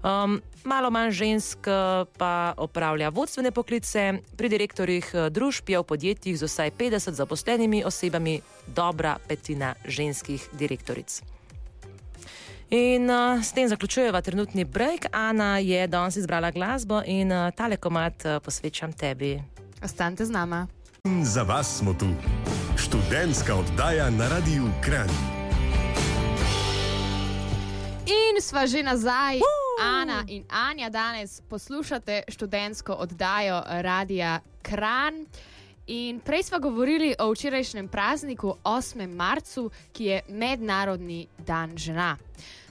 Um, 0.00 0.40
malo 0.64 0.90
manj 0.90 1.10
žensk 1.12 1.66
uh, 1.68 2.08
pa 2.16 2.54
opravlja 2.56 3.08
vodstvene 3.08 3.52
poklice, 3.52 4.22
pri 4.36 4.48
direktorjih 4.48 5.10
uh, 5.12 5.28
družb 5.28 5.68
je 5.68 5.78
v 5.78 5.84
podjetjih 5.84 6.38
z 6.38 6.48
vsaj 6.48 6.70
50 6.72 7.12
zaposlenimi 7.12 7.84
osebami 7.84 8.40
dobra 8.66 9.18
petina 9.28 9.74
ženskih 9.84 10.48
direktoric. 10.56 11.20
In 12.70 13.10
uh, 13.10 13.44
s 13.44 13.52
tem 13.52 13.68
zaključujeva 13.68 14.20
trenutni 14.20 14.64
break. 14.64 15.12
Ana 15.12 15.58
je 15.58 15.86
danes 15.86 16.16
izbrala 16.16 16.50
glasbo 16.50 17.02
in 17.04 17.32
uh, 17.32 17.50
tale 17.52 17.76
komat 17.76 18.24
uh, 18.24 18.38
posvečam 18.44 18.92
tebi. 18.92 19.42
Ostanite 19.84 20.24
z 20.24 20.30
nama. 20.30 20.66
Za 21.22 21.42
vas 21.42 21.78
smo 21.78 21.94
tu. 21.94 22.08
Študentska 22.76 23.54
oddaja 23.54 24.10
na 24.10 24.28
Radiu 24.28 24.64
Kran. 24.84 25.10
In 28.06 28.40
sva 28.40 28.66
že 28.66 28.82
nazaj, 28.82 29.36
uh! 29.36 29.69
Ana 29.80 30.24
in 30.28 30.44
Anja, 30.48 30.90
danes 30.90 31.40
poslušate 31.48 32.22
študentsko 32.28 32.92
oddajo 32.92 33.62
Radia 33.66 34.40
Kran. 34.62 35.26
In 35.86 36.20
prej 36.20 36.42
smo 36.42 36.58
govorili 36.58 37.14
o 37.18 37.30
včerajšnjem 37.32 37.88
prazniku 37.88 38.54
8. 38.64 39.14
marcu, 39.14 39.70
ki 39.92 40.04
je 40.04 40.20
Mednarodni 40.28 41.26
dan 41.46 41.76
žena. 41.76 42.16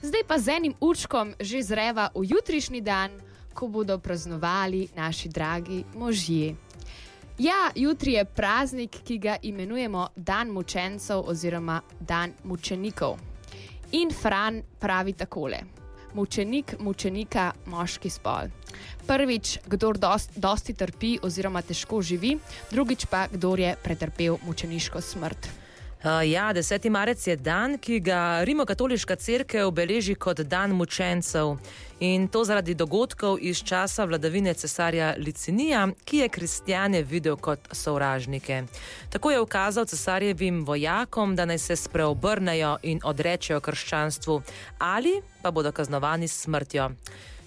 Zdaj 0.02 0.24
pa 0.28 0.38
z 0.40 0.48
enim 0.48 0.74
učkom 0.80 1.34
že 1.40 1.64
zreva 1.64 2.10
v 2.16 2.30
jutrišnji 2.30 2.82
dan, 2.82 3.12
ko 3.54 3.68
bodo 3.68 3.98
praznovali 3.98 4.88
naši 4.96 5.30
dragi 5.30 5.84
možje. 5.96 6.56
Ja, 7.40 7.72
jutri 7.76 8.14
je 8.14 8.26
praznik, 8.26 9.02
ki 9.04 9.18
ga 9.18 9.38
imenujemo 9.42 10.08
Dan 10.16 10.50
mučencev 10.50 11.26
oziroma 11.26 11.82
Dan 12.00 12.34
mučenikov. 12.44 13.18
In 13.92 14.12
Fran 14.12 14.62
pravi 14.80 15.14
takole: 15.14 15.79
Mučenik, 16.20 16.74
mučenika, 16.84 17.54
moški 17.72 18.10
spol. 18.12 18.52
Prvič, 19.08 19.60
kdo 19.72 19.94
dost, 19.96 20.36
dosti 20.36 20.76
trpi 20.76 21.14
oziroma 21.24 21.62
težko 21.64 22.02
živi, 22.04 22.34
drugič 22.72 23.08
pa, 23.08 23.30
kdo 23.32 23.56
je 23.56 23.72
pretrpel 23.80 24.36
mučeniško 24.44 25.00
smrt. 25.00 25.48
Uh, 26.00 26.32
ja, 26.32 26.54
10. 26.54 26.90
marec 26.90 27.28
je 27.28 27.36
dan, 27.36 27.78
ki 27.78 28.00
ga 28.00 28.44
Rimokatoliška 28.48 29.16
crkva 29.16 29.66
obeleži 29.68 30.16
kot 30.16 30.40
dan 30.48 30.72
mučencev. 30.72 31.58
In 32.00 32.28
to 32.32 32.44
zaradi 32.48 32.74
dogodkov 32.74 33.36
iz 33.42 33.60
časa 33.60 34.06
vladavine 34.06 34.54
cesarja 34.54 35.16
Licinija, 35.18 35.90
ki 36.06 36.18
je 36.18 36.30
kristjane 36.30 37.04
videl 37.04 37.36
kot 37.36 37.60
sovražnike. 37.72 38.64
Tako 39.10 39.32
je 39.32 39.42
ukazal 39.42 39.86
cesarjevim 39.86 40.64
vojakom, 40.66 41.36
da 41.36 41.46
naj 41.46 41.58
se 41.58 41.76
spreobrnejo 41.76 42.78
in 42.84 43.02
odrečejo 43.04 43.60
krščanstvu, 43.60 44.42
ali 44.80 45.22
pa 45.42 45.52
bodo 45.52 45.72
kaznovani 45.72 46.28
s 46.28 46.44
smrtjo. 46.44 46.92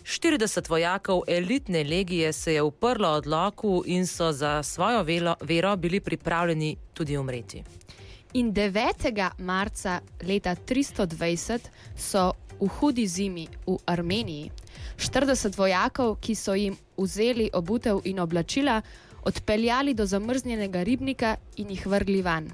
40 0.05 0.71
vojakov 0.71 1.23
elitne 1.27 1.85
legije 1.85 2.33
se 2.33 2.55
je 2.55 2.63
uprlo 2.63 3.09
odloku 3.09 3.83
in 3.87 4.07
so 4.07 4.33
za 4.33 4.63
svojo 4.63 5.03
velo, 5.03 5.37
vero 5.41 5.77
bili 5.77 6.01
pripravljeni 6.01 6.77
tudi 6.95 7.17
umreti. 7.17 7.65
In 8.35 8.53
9. 8.53 9.35
marca 9.39 10.01
leta 10.25 10.55
320 10.55 11.69
so 11.97 12.33
v 12.61 12.69
hudi 12.81 13.07
zimi 13.07 13.45
v 13.67 13.77
Armeniji 13.85 14.49
40 14.97 15.53
vojakov, 15.57 16.17
ki 16.17 16.35
so 16.35 16.55
jim 16.57 16.77
vzeli 16.97 17.51
obutev 17.53 18.01
in 18.05 18.21
oblačila, 18.21 18.81
odpeljali 19.25 19.95
do 19.95 20.07
zamrznjenega 20.07 20.83
ribnika 20.83 21.37
in 21.57 21.71
jih 21.71 21.87
vrgli 21.87 22.23
van. 22.23 22.49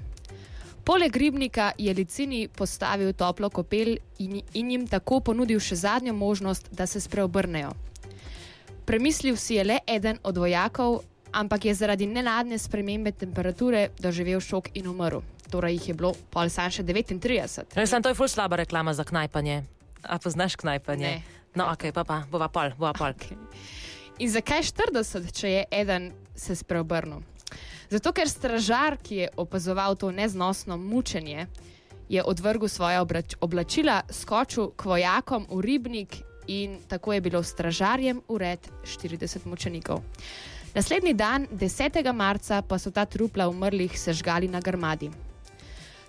Poleg 0.83 1.15
ribnika 1.15 1.71
je 1.77 1.93
Licini 1.93 2.47
postavil 2.47 3.13
toplo 3.13 3.49
kopel 3.49 3.95
in, 4.19 4.41
in 4.53 4.71
jim 4.71 4.87
tako 4.87 5.19
ponudil 5.19 5.59
še 5.59 5.75
zadnjo 5.75 6.13
možnost, 6.13 6.67
da 6.71 6.87
se 6.87 6.99
spreobrnejo. 6.99 7.71
Premislil 8.85 9.37
si 9.37 9.55
je 9.55 9.63
le 9.63 9.79
eden 9.87 10.19
od 10.23 10.37
vojakov, 10.37 11.03
ampak 11.31 11.65
je 11.65 11.73
zaradi 11.73 12.07
nenadne 12.07 12.57
spremembe 12.57 13.11
temperature 13.11 13.89
doživel 13.99 14.39
šok 14.39 14.71
in 14.73 14.87
umrl. 14.87 15.21
Torej 15.49 15.79
jih 15.79 15.87
je 15.87 15.93
bilo 15.97 16.13
pol 16.29 16.49
sam 16.49 16.69
še 16.71 16.83
39. 16.85 17.73
No, 17.75 17.85
sem, 17.85 18.01
to 18.01 18.11
je 18.11 18.17
ful 18.17 18.29
slaba 18.29 18.61
reklama 18.61 18.93
za 18.93 19.03
knajpanje. 19.03 19.63
A 20.03 20.19
poznaš 20.21 20.55
knajpanje? 20.55 21.09
Ne. 21.09 21.39
No, 21.57 21.65
ok, 21.73 21.89
pa 21.93 22.05
pa, 22.05 22.23
bova 22.29 22.47
pol, 22.53 22.71
bova 22.77 22.93
pol. 22.93 23.17
Okay. 23.17 23.37
In 24.19 24.29
zakaj 24.29 24.67
40, 24.69 25.31
če 25.33 25.49
je 25.49 25.65
eden 25.71 26.11
se 26.37 26.55
spreobrnil? 26.55 27.23
Zato, 27.89 28.13
ker 28.13 28.29
stražar, 28.29 28.99
ki 29.01 29.15
je 29.23 29.29
opazoval 29.41 29.97
to 29.97 30.11
neznosno 30.13 30.77
mučenje, 30.77 31.47
je 32.09 32.23
odvrgel 32.23 32.69
svoje 32.69 33.01
oblačila, 33.41 34.01
skočil 34.09 34.71
k 34.77 34.85
vojakom 34.85 35.45
v 35.49 35.61
ribnik 35.61 36.21
in 36.47 36.79
tako 36.89 37.13
je 37.13 37.21
bilo 37.21 37.43
stražarjem 37.43 38.21
ured 38.27 38.59
40 38.83 39.45
mučenikov. 39.45 40.01
Naslednji 40.73 41.13
dan, 41.13 41.47
10. 41.51 42.13
marca, 42.13 42.61
pa 42.61 42.77
so 42.77 42.91
ta 42.91 43.05
trupla 43.05 43.47
umrlih 43.49 43.99
sežgali 43.99 44.47
na 44.47 44.59
grmadi. 44.59 45.09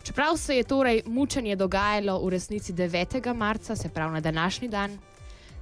Čeprav 0.03 0.37
se 0.37 0.57
je 0.57 0.65
torej 0.65 1.03
mučenje 1.07 1.57
dogajalo 1.57 2.21
v 2.25 2.29
resnici 2.29 2.73
9. 2.73 3.35
marca, 3.35 3.77
se 3.77 3.89
pravi 3.89 4.13
na 4.13 4.21
današnji 4.21 4.69
dan, 4.69 4.99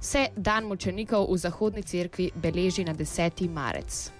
se 0.01 0.27
dan 0.35 0.63
mučenikov 0.63 1.27
v 1.31 1.37
Zahodni 1.37 1.83
cerkvi 1.83 2.31
beleži 2.35 2.83
na 2.83 2.93
10. 2.93 3.49
marec. 3.49 4.11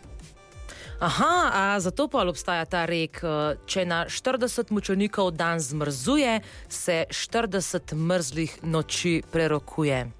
Aha, 1.00 1.52
a 1.54 1.80
zato 1.80 2.08
pa 2.08 2.24
obstaja 2.28 2.66
ta 2.66 2.86
rek, 2.86 3.20
eh, 3.24 3.56
če 3.66 3.86
na 3.86 4.06
40 4.06 4.72
mučenikov 4.72 5.32
dan 5.32 5.60
zmrzuje, 5.60 6.42
se 6.70 7.06
40 7.10 7.96
mrzlih 7.96 8.64
noči 8.64 9.24
prerokuje. 9.32 10.12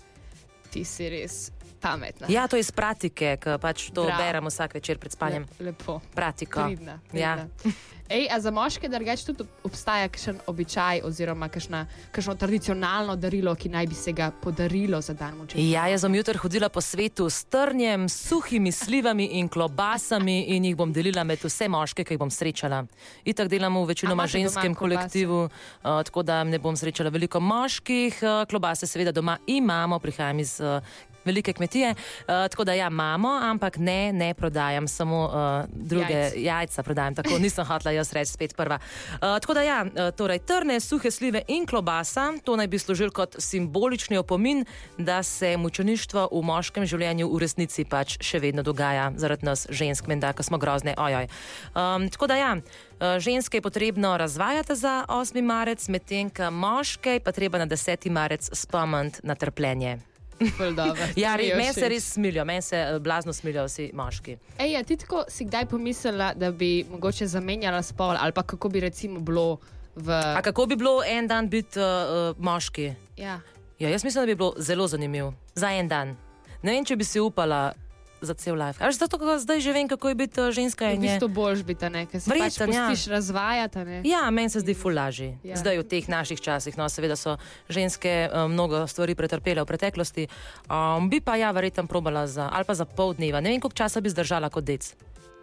Ti 0.72 0.86
si 0.86 1.10
res 1.10 1.52
pametna. 1.82 2.28
Ja, 2.30 2.48
to 2.48 2.56
je 2.56 2.60
iz 2.62 2.72
pratike, 2.72 3.38
ki 3.38 3.58
pač 3.62 3.90
to 3.92 4.04
Bravo. 4.06 4.18
beremo 4.24 4.50
vsak 4.50 4.74
večer 4.74 4.98
pred 4.98 5.12
spanjem. 5.12 5.46
Le, 5.60 5.72
lepo. 5.72 6.00
Pratiko. 6.16 6.66
Pridna, 6.66 7.00
Ja. 7.14 7.36
pridna. 7.36 7.74
Ej, 8.10 8.26
a 8.34 8.40
za 8.42 8.50
moške 8.52 8.90
drugače 8.90 9.26
tudi 9.26 9.44
obstaja 9.64 10.08
kakšen 10.10 10.40
običaj 10.50 11.02
oziroma 11.06 11.46
kakšna, 11.50 11.84
kakšno 12.12 12.34
tradicionalno 12.36 13.14
darilo, 13.16 13.54
ki 13.56 13.70
naj 13.70 13.86
bi 13.88 13.94
se 13.96 14.12
ga 14.12 14.32
podarilo 14.32 14.98
za 15.02 15.14
dan 15.14 15.38
mučenikov? 15.38 15.70
Ja, 15.72 15.84
jaz 15.88 16.02
sem 16.02 16.16
jutri 16.16 16.38
hodila 16.42 16.70
po 16.70 16.82
svetu 16.82 17.30
s 17.30 17.46
trnjem, 17.46 18.08
suhimi 18.10 18.72
slivami 18.72 19.26
in 19.38 19.46
klobasami 19.48 20.40
in 20.56 20.66
jih 20.66 20.76
bom 20.76 20.90
delila 20.94 21.22
med 21.24 21.38
vse 21.44 21.70
moške, 21.70 22.02
ki 22.04 22.14
jih 22.14 22.20
bom 22.20 22.32
srečala. 22.34 22.82
Itak 23.26 23.48
delamo 23.48 23.84
v 23.86 23.94
večinoma 23.94 24.26
ženskem 24.28 24.74
kolektivu, 24.76 25.44
uh, 25.46 26.02
tako 26.02 26.24
da 26.24 26.44
ne 26.44 26.58
bom 26.60 26.74
srečala 26.76 27.14
veliko 27.14 27.40
moških. 27.40 28.18
Uh, 28.24 28.42
klobase 28.50 28.88
seveda 28.90 29.12
doma 29.12 29.38
imamo, 29.48 30.00
prihajam 30.00 30.40
iz. 30.40 30.58
Uh, 30.60 30.82
Velike 31.26 31.54
kmetije, 31.54 31.92
uh, 31.92 32.26
tako 32.28 32.64
da 32.64 32.74
ja, 32.74 32.88
imamo, 32.88 33.30
ampak 33.44 33.78
ne, 33.78 34.14
ne 34.14 34.34
prodajam, 34.34 34.88
samo 34.88 35.26
uh, 35.26 35.70
druge 35.74 36.14
Jajc. 36.14 36.34
jajca. 36.38 36.84
prodajam, 36.84 37.16
tako 37.16 37.40
nisem 37.40 37.66
hotela 37.66 37.92
jaz 37.92 38.14
reči 38.14 38.32
spet 38.32 38.56
prva. 38.56 38.80
Uh, 39.14 39.20
tako 39.20 39.54
da 39.54 39.62
ja, 39.62 39.86
uh, 39.86 40.16
torej 40.16 40.40
trne, 40.40 40.80
suhe 40.80 41.12
slive 41.12 41.42
in 41.48 41.66
klobasa, 41.66 42.34
to 42.44 42.56
naj 42.56 42.68
bi 42.68 42.80
služil 42.80 43.12
kot 43.12 43.36
simbolični 43.40 44.18
opomin, 44.18 44.66
da 44.98 45.24
se 45.24 45.58
mučeništvo 45.58 46.30
v 46.32 46.42
moškem 46.42 46.86
življenju 46.86 47.30
v 47.30 47.40
resnici 47.40 47.86
pač 47.86 48.18
še 48.24 48.40
vedno 48.40 48.64
dogaja, 48.64 49.12
zaradi 49.18 49.46
nas 49.46 49.68
žensk, 49.70 50.08
menda, 50.08 50.34
ko 50.34 50.44
smo 50.44 50.58
grozne, 50.58 50.96
ojoj. 50.98 51.30
Um, 51.76 52.10
tako 52.10 52.28
da 52.28 52.36
ja. 52.36 52.52
uh, 52.56 53.20
Ženske 53.20 53.58
je 53.58 53.62
potrebno 53.62 54.18
razvajati 54.18 54.76
za 54.76 55.06
8. 55.08 55.42
marec, 55.42 55.88
medtem 55.90 56.30
ko 56.30 56.52
moške 56.52 57.20
je 57.20 57.24
pa 57.24 57.32
treba 57.32 57.58
na 57.58 57.68
10. 57.68 58.10
marec 58.10 58.50
spomniti 58.54 59.20
na 59.24 59.36
trpljenje. 59.36 60.09
Ja, 61.16 61.36
je 61.36 61.56
meni 61.56 61.74
se 61.74 61.90
res 61.90 62.14
smilijo, 62.14 62.46
meni 62.46 62.62
se 62.62 62.78
eh, 62.78 63.00
blazno 63.00 63.34
smilijo 63.34 63.66
vsi 63.66 63.90
moški. 63.94 64.38
Ej, 64.60 64.78
a 64.78 64.84
ti 64.84 64.98
tako 64.98 65.24
si 65.28 65.46
kdaj 65.46 65.66
pomislila, 65.66 66.34
da 66.34 66.52
bi 66.52 66.86
mogoče 66.92 67.28
zamenjala 67.28 67.82
spol 67.82 68.16
ali 68.20 68.32
pa 68.32 68.44
kako 68.44 68.70
bi 68.70 68.80
recimo 68.80 69.20
bilo 69.20 69.58
v. 69.96 70.14
A 70.14 70.42
kako 70.42 70.66
bi 70.66 70.76
bilo 70.76 71.02
en 71.08 71.28
dan 71.28 71.50
biti 71.50 71.80
uh, 71.80 71.86
uh, 71.86 72.44
moški? 72.44 72.94
Ja. 73.18 73.40
Ja, 73.80 73.90
jaz 73.90 74.04
mislim, 74.04 74.22
da 74.22 74.26
bi 74.26 74.36
bilo 74.36 74.54
zelo 74.58 74.88
zanimivo 74.88 75.34
za 75.56 75.72
en 75.72 75.88
dan. 75.88 76.18
Ne 76.62 76.72
vem, 76.72 76.86
če 76.86 76.96
bi 76.96 77.04
si 77.04 77.20
upala 77.20 77.74
za 78.22 78.34
cel 78.34 78.56
life. 78.56 78.84
Až 78.84 79.00
zato, 79.00 79.18
ker 79.18 79.40
zdaj 79.40 79.60
že 79.62 79.72
vem, 79.74 79.88
kako 79.88 80.12
je 80.12 80.16
biti 80.16 80.38
uh, 80.42 80.52
ženska. 80.52 80.92
In 80.92 81.04
je- 81.04 81.10
bistvu 81.10 81.28
boljš 81.28 81.64
biti, 81.64 81.90
ne, 81.90 82.06
ker 82.06 82.22
se 82.22 82.30
pač 82.30 82.40
Verjetno, 82.40 82.74
ja. 82.74 82.88
pustiš 82.90 83.08
razvajati. 83.08 83.80
Ne? 83.86 84.02
Ja, 84.06 84.30
meni 84.32 84.50
se 84.50 84.60
zdi 84.60 84.74
fulaži. 84.74 85.38
Ja. 85.44 85.56
Zdaj 85.56 85.80
v 85.80 85.84
teh 85.88 86.06
naših 86.10 86.42
časih, 86.42 86.78
no, 86.78 86.90
seveda 86.90 87.16
so 87.16 87.38
ženske 87.70 88.30
um, 88.32 88.52
mnogo 88.54 88.88
stvari 88.88 89.16
pretrpele 89.16 89.64
v 89.64 89.68
preteklosti. 89.70 90.28
Um, 90.70 91.10
bi 91.10 91.22
pa 91.22 91.36
ja, 91.40 91.52
verjetno 91.52 91.88
probala 91.88 92.28
za, 92.28 92.50
ali 92.52 92.66
pa 92.66 92.74
za 92.76 92.86
pol 92.86 93.14
dneva. 93.14 93.40
Ne 93.42 93.50
vem, 93.50 93.62
koliko 93.62 93.78
časa 93.78 94.02
bi 94.02 94.10
zdržala 94.10 94.50
kot 94.50 94.64
dec. 94.64 94.96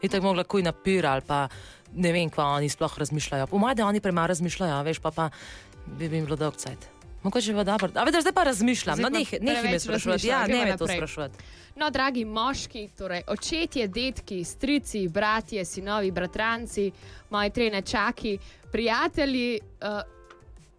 In 0.02 0.12
tako 0.12 0.28
mogla 0.28 0.44
kuj 0.44 0.62
napir 0.62 1.06
ali 1.06 1.24
pa 1.24 1.48
ne 1.96 2.12
vem, 2.12 2.28
kva 2.30 2.58
oni 2.60 2.68
sploh 2.68 2.98
razmišljajo. 2.98 3.46
Po 3.46 3.58
mojem, 3.58 3.76
da 3.76 3.86
oni 3.86 4.00
premalo 4.00 4.28
razmišljajo, 4.34 4.82
veš 4.84 4.98
pa, 5.00 5.10
pa 5.10 5.30
bi, 5.86 6.08
bi 6.08 6.16
jim 6.16 6.26
bilo 6.28 6.36
dolg 6.36 6.56
cajt. 6.60 6.95
Mogoče 7.26 7.52
je 7.52 7.64
dobro. 7.64 7.88
A 7.94 8.04
veš, 8.04 8.20
zdaj 8.20 8.32
pa 8.32 8.42
razmišljam. 8.42 8.96
Zdaj 8.96 9.10
No, 9.10 9.18
neh, 9.18 9.32
neh 9.40 9.64
me 9.64 9.78
sprašovati. 9.78 10.26
Ja, 10.26 10.46
ne 10.46 10.64
me 10.64 10.76
to 10.76 10.86
sprašovati. 10.86 11.38
No, 11.76 11.90
dragi 11.90 12.24
moški, 12.24 12.88
torej 12.98 13.22
očetje, 13.26 13.88
detki, 13.88 14.44
strici, 14.44 15.08
bratje, 15.08 15.64
sinovi, 15.64 16.10
bratranci, 16.10 16.90
moji 17.30 17.50
trije 17.50 17.70
nečaki, 17.70 18.38
prijatelji. 18.72 19.58
Uh, 19.82 20.00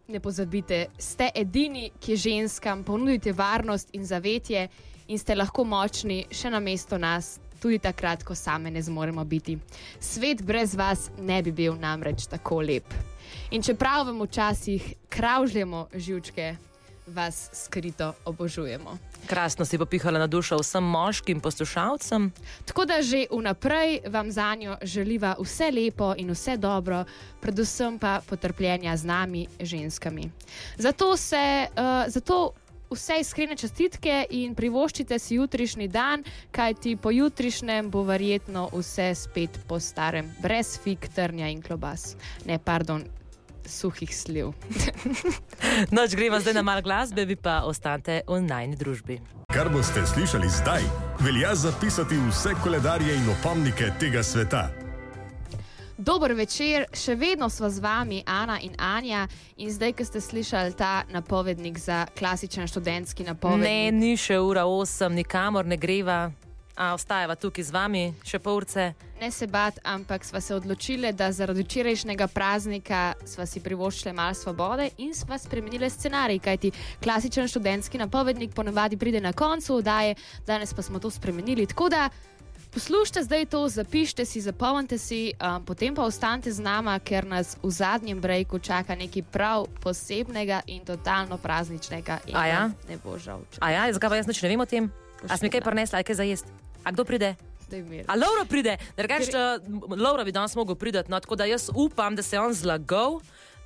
ne 0.07 0.19
pozabite, 0.19 0.85
ste 0.97 1.29
edini, 1.35 1.89
ki 1.99 2.15
ženskam 2.15 2.83
ponudite 2.83 3.31
varnost 3.31 3.89
in 3.91 4.05
zavetje 4.05 4.67
in 5.07 5.19
ste 5.19 5.35
lahko 5.35 5.63
močni 5.67 6.25
še 6.31 6.49
na 6.49 6.63
mesto 6.63 6.97
nas, 6.97 7.39
tudi 7.59 7.79
takrat, 7.79 8.23
ko 8.23 8.35
same 8.35 8.71
ne 8.71 8.81
zmoremo 8.81 9.25
biti. 9.25 9.59
Svet 9.99 10.41
brez 10.47 10.75
vas 10.75 11.09
ne 11.19 11.43
bi 11.43 11.51
bil 11.51 11.75
namreč 11.75 12.29
tako 12.31 12.61
lep. 12.61 13.16
In 13.51 13.63
čeprav 13.63 14.05
vam 14.05 14.21
včasih 14.21 14.93
kravžljamo 15.09 15.87
živčke, 15.93 16.55
vas 17.07 17.49
skrito 17.53 18.13
obožujemo. 18.25 18.97
Krasno 19.27 19.65
si 19.65 19.77
popihala 19.77 20.19
na 20.19 20.27
dušo 20.27 20.57
vsem 20.57 20.83
moškim 20.83 21.39
poslušalcem. 21.39 22.31
Tako 22.65 22.85
da 22.85 23.01
že 23.01 23.25
vnaprej 23.31 23.99
vam 24.07 24.31
za 24.31 24.55
njo 24.55 24.77
želiva 24.81 25.35
vse 25.39 25.71
lepo 25.71 26.13
in 26.17 26.31
vse 26.31 26.57
dobro, 26.57 27.05
predvsem 27.41 27.99
pa 27.99 28.21
potrpljenja 28.29 28.97
z 28.97 29.05
nami, 29.05 29.47
ženskami. 29.59 30.31
Zato 30.77 31.17
se, 31.17 31.67
uh, 31.71 32.11
zato 32.11 32.51
vse 32.89 33.19
iskrene 33.19 33.55
čestitke 33.55 34.25
in 34.29 34.55
privoščite 34.55 35.19
si 35.19 35.35
jutrišnji 35.35 35.87
dan, 35.87 36.23
kajti 36.51 36.95
po 36.95 37.11
jutrišnjem 37.11 37.91
bo 37.91 38.03
verjetno 38.03 38.69
vse 38.73 39.13
spet 39.15 39.59
po 39.67 39.79
starem, 39.79 40.31
brez 40.41 40.77
fig, 40.83 41.09
trnja 41.15 41.49
in 41.51 41.61
klobas. 41.61 42.15
Ne, 42.45 42.59
pardon. 42.59 43.03
Suhih 43.67 44.15
sliv. 44.15 44.53
Noč 45.95 46.15
gremo 46.15 46.39
zdaj 46.39 46.53
na 46.53 46.63
malo 46.63 46.81
glasbe, 46.81 47.25
vi 47.25 47.35
pa 47.35 47.61
ostanete 47.67 48.21
v 48.27 48.41
najni 48.41 48.75
družbi. 48.75 49.19
Kar 49.53 49.69
boste 49.69 50.05
slišali 50.05 50.49
zdaj, 50.49 50.83
velja 51.19 51.55
zapisati 51.55 52.15
vse 52.29 52.55
koledarje 52.63 53.15
in 53.15 53.29
opomnike 53.29 53.91
tega 53.99 54.23
sveta. 54.23 54.67
Dober 55.97 56.33
večer, 56.37 56.85
še 56.93 57.15
vedno 57.17 57.49
smo 57.49 57.69
z 57.73 57.81
vami, 57.81 58.21
Ana 58.25 58.59
in 58.61 58.75
Anja. 58.77 59.25
In 59.57 59.71
zdaj, 59.73 59.95
ko 59.97 60.05
ste 60.05 60.21
slišali 60.21 60.77
ta 60.77 61.01
napovednik 61.09 61.79
za 61.81 62.05
klasičen 62.13 62.69
študentski 62.69 63.25
napovednik. 63.25 63.65
Ne, 63.65 63.91
ni 63.91 64.13
še 64.13 64.37
ura 64.37 64.69
8, 64.69 65.09
nikamor 65.09 65.65
ne 65.65 65.77
greva. 65.77 66.29
A 66.77 66.93
ostajava 66.93 67.33
tukaj 67.35 67.63
z 67.63 67.71
vami, 67.71 68.13
še 68.21 68.37
pol 68.37 68.55
urce. 68.55 68.93
Ne 69.17 69.31
se 69.31 69.47
bat, 69.47 69.79
ampak 69.83 70.21
smo 70.21 70.37
se 70.37 70.53
odločili, 70.53 71.09
da 71.11 71.31
zaradi 71.31 71.63
včerajšnjega 71.63 72.27
praznika 72.27 72.99
smo 73.25 73.45
si 73.45 73.59
privoščili 73.59 74.13
malo 74.13 74.33
svobode 74.33 74.91
in 74.97 75.09
smo 75.11 75.33
spremenili 75.35 75.89
scenarij. 75.89 76.37
Kajti 76.39 76.71
klasičen 77.01 77.47
študentski 77.47 77.97
napovednik 77.97 78.53
ponavadi 78.53 78.93
pride 78.95 79.17
na 79.19 79.33
koncu 79.33 79.75
oddaje, 79.75 80.13
danes 80.45 80.69
pa 80.69 80.81
smo 80.81 80.99
to 80.99 81.09
spremenili. 81.09 81.65
Tako 81.65 81.89
da 81.89 82.09
poslušajte 82.69 83.23
zdaj 83.23 83.45
to, 83.47 83.67
zapišite 83.67 84.21
si, 84.23 84.37
zapomnite 84.39 84.97
si, 84.97 85.33
um, 85.35 85.65
potem 85.65 85.95
pa 85.95 86.03
ostanite 86.03 86.51
z 86.51 86.59
nama, 86.59 86.99
ker 86.99 87.25
nas 87.25 87.57
v 87.57 87.71
zadnjem 87.71 88.21
breku 88.21 88.59
čaka 88.59 88.93
nekaj 88.93 89.23
prav 89.23 89.65
posebnega 89.81 90.61
in 90.67 90.85
totalno 90.85 91.37
prazničnega. 91.37 92.19
In 92.27 92.37
ja? 92.37 92.69
Ne 92.87 92.97
bo 92.97 93.17
žal. 93.17 93.41
če- 93.49 93.57
A 93.61 93.71
ja, 93.71 93.89
zakaj 93.89 94.09
pa 94.09 94.15
jaz 94.15 94.27
nič 94.27 94.37
ne 94.37 94.49
vem 94.49 94.61
o 94.61 94.65
tem? 94.67 94.91
A 95.25 95.33
si 95.33 95.41
mi 95.41 95.49
kaj 95.49 95.61
prinesla, 95.63 95.97
aj 95.97 96.05
kaj 96.05 96.15
za 96.15 96.23
jesti? 96.23 96.51
A 96.87 96.91
kdo 96.91 97.03
pride? 97.03 97.35
A 98.07 98.15
Laura 98.15 98.45
pride, 98.47 98.77
drugače, 98.97 99.31
Laura 99.97 100.23
bi 100.23 100.31
danes 100.31 100.55
mogel 100.55 100.75
priti, 100.75 101.03
no, 101.11 101.19
tako 101.19 101.35
da 101.35 101.45
jaz 101.45 101.69
upam, 101.75 102.15
da 102.15 102.23
se 102.23 102.35
je 102.35 102.39
on 102.39 102.53
zlagal. 102.53 103.19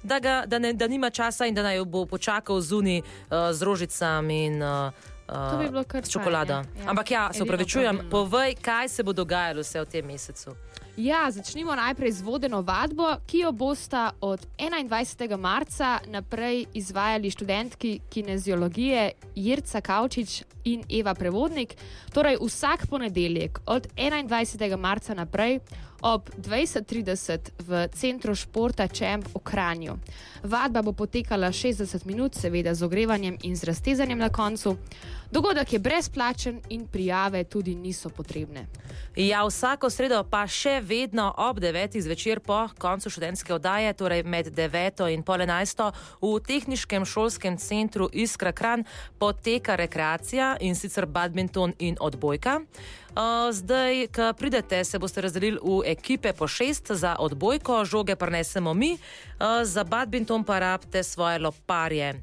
Da, 0.03 0.17
ga, 0.19 0.43
da, 0.47 0.57
ne, 0.59 0.73
da 0.73 0.87
nima 0.87 1.09
časa 1.09 1.45
in 1.45 1.53
da 1.53 1.61
naj 1.63 1.75
jo 1.77 1.85
bo 1.85 2.05
počakal 2.09 2.57
zunaj 2.61 2.97
uh, 2.99 3.05
z 3.53 3.61
rožicami 3.61 4.45
in 4.45 4.63
uh, 4.63 4.89
To 5.31 5.57
bi 5.57 5.69
bilo 5.69 5.83
kar 5.83 6.03
fajn, 6.03 6.49
ja. 6.49 6.63
Ampak 6.85 7.11
ja, 7.11 7.29
se 7.33 7.43
upravičujem, 7.43 7.99
povej, 8.11 8.55
kaj 8.61 8.89
se 8.89 9.03
bo 9.03 9.13
dogajalo 9.13 9.61
vse 9.61 9.79
v 9.81 9.85
tem 9.85 10.05
mesecu. 10.05 10.55
Ja, 10.98 11.31
začnimo 11.31 11.71
najprej 11.75 12.12
z 12.12 12.21
vodeno 12.21 12.60
vadbo, 12.62 13.15
ki 13.24 13.39
jo 13.48 13.51
bosta 13.51 14.12
od 14.21 14.43
21. 14.57 15.38
marca 15.39 16.00
naprej 16.07 16.65
izvajali 16.74 17.31
študentki 17.31 18.00
kineziologije 18.10 19.12
Jirca 19.36 19.81
Kavčič 19.81 20.43
in 20.63 20.83
Eva 20.91 21.13
Prevodnik. 21.15 21.75
Torej 22.13 22.36
vsak 22.43 22.88
ponedeljek 22.88 23.60
od 23.65 23.88
21. 23.95 24.77
marca 24.77 25.13
naprej 25.13 25.60
ob 26.01 26.29
20.30 26.38 27.39
v 27.60 27.88
centru 27.93 28.36
športa 28.36 28.88
Čemp 28.88 29.27
v 29.36 29.39
Kranju. 29.43 29.98
Vadba 30.43 30.81
bo 30.81 30.93
potekala 30.93 31.51
60 31.51 32.05
minut, 32.05 32.36
seveda 32.36 32.74
z 32.74 32.84
ogrevanjem 32.84 33.38
in 33.43 33.55
z 33.55 33.63
raztezanjem 33.63 34.17
na 34.17 34.29
koncu. 34.29 34.77
Dogodek 35.31 35.74
je 35.74 35.79
brezplačen 35.79 36.62
in 36.70 36.88
prijave 36.88 37.44
tudi 37.44 37.75
niso 37.75 38.09
potrebne. 38.09 38.66
Ja, 39.16 39.46
vsako 39.48 39.90
sredo 39.90 40.24
pa 40.27 40.44
še 40.48 40.81
vedno 40.83 41.29
ob 41.37 41.59
9. 41.59 42.01
zvečer 42.01 42.40
po 42.40 42.68
koncu 42.79 43.09
študentske 43.09 43.53
oddaje, 43.53 43.94
torej 43.94 44.24
med 44.24 44.51
9. 44.51 45.07
in 45.14 45.24
pol 45.24 45.40
11. 45.40 45.92
v 46.22 46.40
Tehniškem 46.48 47.05
šolskem 47.05 47.57
centru 47.57 48.09
Iskra 48.11 48.51
Kran 48.51 48.83
poteka 49.20 49.75
rekreacija 49.75 50.57
in 50.59 50.75
sicer 50.75 51.05
badminton 51.05 51.74
in 51.79 51.96
odbojka. 52.00 52.59
Zdaj, 53.51 54.07
ko 54.16 54.33
pridete, 54.40 54.83
se 54.83 55.00
boste 55.00 55.22
razdelili 55.22 55.59
v 55.64 55.90
ekipe 55.91 56.33
po 56.33 56.47
šest 56.47 56.91
za 56.91 57.15
odbojko, 57.19 57.85
žoge 57.85 58.15
pa 58.15 58.29
nesemo 58.29 58.73
mi, 58.73 58.97
za 59.63 59.83
badminton 59.83 60.43
pa 60.43 60.59
rabite 60.59 61.03
svoje 61.03 61.39
loparje. 61.39 62.13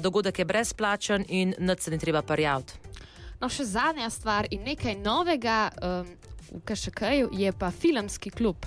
Dogodek 0.00 0.38
je 0.38 0.44
brezplačen 0.44 1.24
in 1.28 1.54
nič 1.58 1.80
se 1.80 1.90
ni 1.90 1.98
treba 1.98 2.22
parjaviti. 2.22 2.72
No, 3.40 3.46
še 3.46 3.64
zadnja 3.64 4.10
stvar 4.10 4.48
in 4.50 4.64
nekaj 4.66 4.96
novega 4.98 5.68
um, 5.70 6.08
v 6.48 6.60
KŠK-ju 6.64 7.28
je 7.32 7.52
pa 7.52 7.70
filmski 7.70 8.30
klub. 8.30 8.66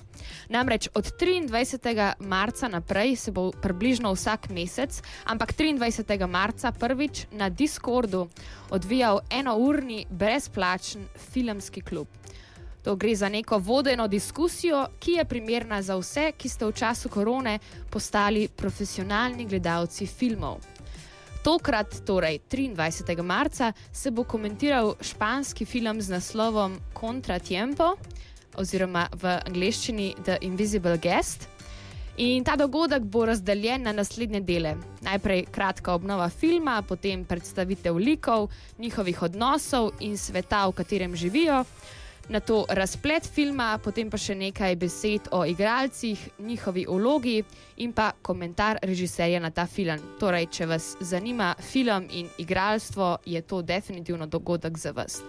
Namreč 0.49 0.87
od 0.93 1.11
23. 1.17 2.13
marca 2.19 2.69
naprej 2.69 3.15
se 3.15 3.31
bo 3.31 3.49
približno 3.51 4.13
vsak 4.13 4.49
mesec, 4.53 5.01
ampak 5.25 5.53
23. 5.57 6.27
marca 6.29 6.71
prvič 6.71 7.25
na 7.31 7.49
Discordu 7.49 8.29
odvijal 8.69 9.21
enourni 9.29 10.05
brezplačen 10.09 11.07
filmski 11.33 11.81
klub. 11.81 12.07
To 12.83 12.95
gre 12.95 13.15
za 13.15 13.29
neko 13.29 13.57
vodeno 13.57 14.07
diskusijo, 14.07 14.87
ki 14.99 15.11
je 15.11 15.25
primerna 15.25 15.81
za 15.81 15.95
vse, 15.97 16.31
ki 16.37 16.49
ste 16.49 16.65
v 16.65 16.71
času 16.71 17.09
korone 17.09 17.59
postali 17.89 18.47
profesionalni 18.47 19.45
gledalci 19.45 20.07
filmov. 20.07 20.57
Tokrat, 21.43 22.05
torej 22.05 22.39
23. 22.49 23.21
marca, 23.21 23.73
se 23.93 24.11
bo 24.11 24.23
komentiral 24.23 24.95
španski 25.01 25.65
film 25.65 26.01
z 26.01 26.09
naslovom 26.09 26.77
Contra 26.99 27.39
Tiempo, 27.39 27.95
oziroma 28.57 29.07
v 29.13 29.37
angleščini 29.45 30.13
The 30.25 30.37
Invisible 30.41 30.97
Guest. 30.97 31.47
In 32.17 32.43
ta 32.43 32.55
dogodek 32.55 33.03
bo 33.03 33.25
razdeljen 33.25 33.81
na 33.81 33.91
naslednje 33.91 34.41
dele. 34.41 34.75
Najprej 35.01 35.45
kratka 35.51 35.93
obnova 35.93 36.29
filma, 36.29 36.81
potem 36.81 37.25
predstavitev 37.25 37.97
likov, 37.97 38.49
njihovih 38.77 39.21
odnosov 39.21 39.91
in 39.99 40.17
sveta, 40.17 40.67
v 40.67 40.75
katerem 40.77 41.15
živijo. 41.15 41.63
Na 42.31 42.39
to 42.39 42.65
razplet 42.69 43.27
filma, 43.27 43.73
potem 43.83 44.07
pa 44.07 44.15
še 44.15 44.37
nekaj 44.39 44.77
besed 44.79 45.25
o 45.35 45.41
igralcih, 45.43 46.19
njihovi 46.39 46.85
vlogi 46.87 47.41
in 47.83 47.91
pa 47.91 48.13
komentar 48.23 48.79
režiserja 48.87 49.41
na 49.43 49.49
ta 49.51 49.65
film. 49.67 49.99
Torej, 50.19 50.47
če 50.47 50.67
vas 50.71 50.85
zanima 51.01 51.49
film 51.59 52.07
in 52.07 52.29
igralstvo, 52.39 53.17
je 53.25 53.41
to 53.41 53.59
definitivno 53.61 54.29
dogodek 54.31 54.79
za 54.79 54.95
vas. 54.95 55.19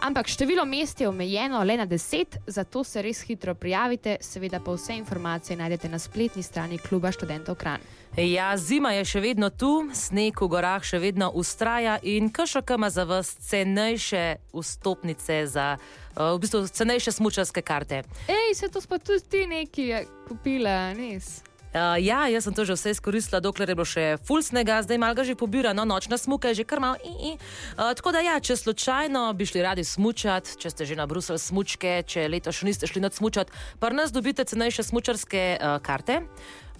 Ampak 0.00 0.26
število 0.26 0.64
mest 0.64 1.00
je 1.00 1.08
omejeno 1.08 1.62
le 1.62 1.76
na 1.76 1.86
deset, 1.86 2.40
zato 2.46 2.82
se 2.84 3.02
res 3.02 3.22
hitro 3.22 3.54
prijavite, 3.54 4.16
seveda 4.20 4.58
pa 4.58 4.74
vse 4.74 4.98
informacije 4.98 5.56
najdete 5.56 5.88
na 5.88 5.98
spletni 6.02 6.42
strani 6.42 6.78
kluba 6.78 7.12
študentov 7.12 7.54
Kran. 7.62 7.80
Ja, 8.16 8.56
zima 8.56 8.90
je 8.98 9.04
še 9.04 9.20
vedno 9.20 9.54
tu, 9.54 9.86
sneg 9.94 10.40
v 10.40 10.50
gorah 10.50 10.82
še 10.82 10.98
vedno 10.98 11.30
ustraja 11.30 12.00
in 12.02 12.32
KŠK 12.32 12.80
ima 12.80 12.90
za 12.90 13.04
vas 13.04 13.36
cenejše 13.38 14.40
vstopnice 14.50 15.44
za, 15.46 15.76
uh, 15.78 15.99
v 16.16 16.38
bistvu 16.42 16.66
cenejše 16.68 17.12
smučarske 17.12 17.62
karte. 17.62 18.02
Ej, 18.28 18.54
se 18.54 18.68
to 18.68 18.80
pa 18.88 18.98
tudi 18.98 19.22
ti 19.30 19.46
neki 19.46 19.82
je 19.82 20.06
kupila, 20.28 20.94
nis. 20.94 21.42
Uh, 21.70 21.94
ja, 22.02 22.26
jaz 22.26 22.44
sem 22.44 22.54
to 22.54 22.64
že 22.66 22.74
vse 22.74 22.90
izkoristila, 22.90 23.38
dokler 23.38 23.70
je 23.70 23.74
bilo 23.78 23.86
še 23.86 24.04
full 24.26 24.42
snega, 24.42 24.80
zdaj 24.82 24.98
malo 24.98 25.14
ga 25.14 25.22
že 25.22 25.38
pobira, 25.38 25.70
no 25.70 25.84
nočna 25.86 26.18
smuka 26.18 26.50
je 26.50 26.62
že 26.62 26.64
kar 26.66 26.82
malo. 26.82 26.98
i, 26.98 27.30
i. 27.30 27.32
Uh, 27.78 27.94
tako 27.94 28.10
da 28.10 28.24
ja, 28.26 28.40
če 28.42 28.58
slučajno 28.58 29.30
bi 29.38 29.46
šli 29.46 29.62
radi 29.62 29.84
smučati, 29.86 30.58
če 30.58 30.70
ste 30.74 30.82
že 30.82 30.98
na 30.98 31.06
Bruselj 31.06 31.38
smučke, 31.38 32.02
če 32.02 32.26
letos 32.26 32.58
še 32.58 32.66
niste 32.66 32.90
šli 32.90 33.06
nad 33.06 33.14
smučati, 33.14 33.54
pa 33.78 33.94
nas 33.94 34.10
dobite 34.10 34.42
cenejše 34.42 34.82
smučarske 34.82 35.62
uh, 35.62 35.78
karte. 35.78 36.26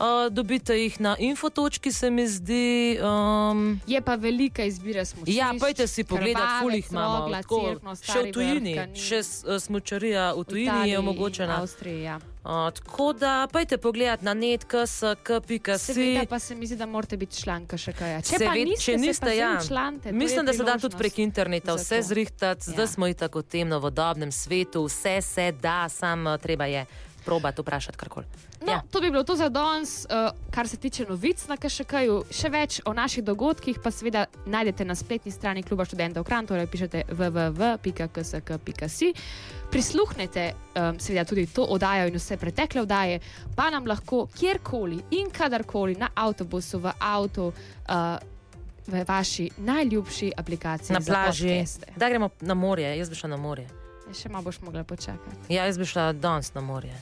Uh, 0.00 0.06
dobite 0.30 0.72
jih 0.74 1.00
na 1.00 1.16
infotočki, 1.18 1.92
se 1.92 2.10
mi 2.10 2.28
zdi. 2.28 2.98
Um, 2.98 3.80
Je 3.86 4.00
pa 4.00 4.14
velika 4.14 4.64
izbira 4.64 5.04
smučišč. 5.04 5.36
Ja, 5.36 5.54
pojte 5.60 5.86
si 5.86 6.04
pogledat, 6.04 6.62
ful 6.62 6.72
jih 6.72 6.86
imamo. 6.90 7.28
Tako, 7.30 7.60
Cerkno, 7.66 7.96
še 7.96 8.22
v 8.22 8.32
tujini, 8.32 8.72
Vrh, 8.72 8.80
Kanin, 8.80 8.96
še 8.96 9.18
eh, 9.18 9.58
smučarija 9.60 10.32
v 10.32 10.44
tujini 10.44 10.64
Italiji 10.64 10.90
je 10.90 10.98
omogočena. 10.98 11.58
Avstriji, 11.60 12.02
ja. 12.02 12.16
Uh, 12.40 12.72
tako 12.72 13.12
da 13.12 13.46
pojte 13.52 13.76
pogledat 13.76 14.22
na 14.22 14.32
net, 14.34 14.64
ksk.pika 14.64 15.76
Seveda 15.78 16.24
pa 16.24 16.38
se 16.38 16.54
mi 16.54 16.64
zdi, 16.66 16.76
da 16.76 16.86
morate 16.86 17.16
biti 17.16 17.36
članka 17.36 17.76
še 17.76 17.92
kaj. 17.92 18.22
Če 18.22 18.38
Seved- 18.38 18.64
niste, 18.64 18.84
če 18.84 18.96
niste, 18.96 19.36
ja. 19.36 19.60
zdaj 19.60 20.00
je 20.02 20.12
Mislim, 20.12 20.46
da 20.46 20.52
se 20.52 20.64
da 20.64 20.78
tudi 20.78 20.96
prek 20.96 21.18
interneta 21.18 21.76
za 21.76 21.82
vse 21.84 22.02
zrihtati. 22.02 22.64
Zdaj 22.64 22.82
Ja. 22.82 22.86
smo 22.88 23.06
i 23.06 23.14
tako 23.14 23.38
v 23.38 23.42
tem 23.44 23.68
novodobnem 23.68 24.32
svetu, 24.32 24.84
vse 24.84 25.20
se 25.20 25.52
da, 25.52 25.88
sam 25.88 26.26
eh, 26.26 26.38
treba 26.38 26.64
je 26.64 26.86
probati 27.24 27.62
vprašati 27.62 27.98
karkoli. 27.98 28.26
No, 28.60 28.72
ja. 28.72 28.82
To 28.90 29.00
bi 29.00 29.10
bilo 29.10 29.24
to 29.24 29.36
za 29.36 29.48
danes, 29.48 30.04
uh, 30.04 30.10
kar 30.50 30.68
se 30.68 30.76
tiče 30.76 31.06
novic 31.08 31.46
na 31.48 31.56
KŠK-ju. 31.56 32.24
Še 32.30 32.48
več 32.48 32.80
o 32.84 32.92
naših 32.92 33.24
dogodkih 33.24 33.78
pa 33.82 33.90
seveda 33.90 34.26
najdete 34.46 34.84
na 34.84 34.94
spletni 34.94 35.32
strani 35.32 35.62
Kluba 35.62 35.84
študentov 35.84 36.24
Kran, 36.24 36.46
torej 36.46 36.66
pišete 36.66 37.04
www.ksk.si. 37.10 39.12
Prisluhnete 39.70 40.52
um, 40.52 41.00
seveda 41.00 41.24
tudi 41.24 41.46
to 41.46 41.64
oddajo 41.64 42.10
in 42.10 42.18
vse 42.18 42.36
pretekle 42.36 42.82
oddaje, 42.82 43.20
pa 43.56 43.70
nam 43.70 43.86
lahko 43.86 44.26
kjerkoli 44.34 45.00
in 45.10 45.30
kadarkoli 45.30 45.94
na 45.94 46.10
avtobusu, 46.14 46.78
v 46.78 46.92
avtu. 46.98 47.52
Uh, 47.88 48.18
V 48.90 49.04
vaši 49.06 49.50
najljubši 49.56 50.32
aplikaciji 50.36 50.94
na 50.94 51.00
plaži. 51.00 51.64
Da 51.96 52.08
gremo 52.08 52.30
na 52.40 52.54
morje, 52.54 52.96
jaz 52.98 53.10
bi 53.10 53.14
šla 53.14 53.28
na 53.30 53.36
morje. 53.36 53.68
Ja, 54.08 54.14
še 54.18 54.32
malo 54.32 54.48
boš 54.48 54.58
mogla 54.66 54.82
počakati. 54.82 55.52
Ja, 55.52 55.68
jaz 55.68 55.78
bi 55.78 55.86
šla 55.86 56.10
danes 56.12 56.50
na 56.54 56.60
morje. 56.60 56.96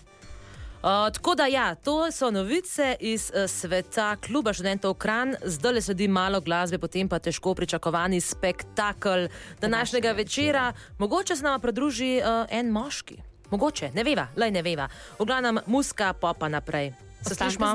Uh, 0.78 1.12
tako 1.12 1.34
da, 1.34 1.46
ja, 1.46 1.74
to 1.74 2.12
so 2.12 2.30
novice 2.30 2.96
iz 3.00 3.32
uh, 3.34 3.50
sveta 3.50 4.16
kluba 4.16 4.52
študentov 4.52 4.94
Kran, 4.94 5.34
zdaj 5.44 5.72
le 5.72 5.82
sledi 5.82 6.08
malo 6.08 6.40
glasbe, 6.40 6.78
potem 6.78 7.08
pa 7.08 7.18
težko 7.18 7.54
pričakovani 7.54 8.20
spektakel 8.20 9.28
današnjega 9.60 10.12
večera. 10.12 10.72
Mogoče 10.98 11.36
se 11.36 11.42
nam 11.42 11.60
pridruži 11.60 12.20
uh, 12.22 12.46
en 12.50 12.70
moški, 12.70 13.18
mogoče, 13.50 13.90
ne 13.94 14.04
veva, 14.04 14.28
le 14.36 14.50
ne 14.50 14.62
veva. 14.62 14.88
V 15.18 15.24
glavnem, 15.24 15.58
muska 15.66 16.12
pa 16.12 16.32
pa 16.38 16.48
naprej. 16.48 16.92
Se 17.22 17.34
slišmo? 17.34 17.74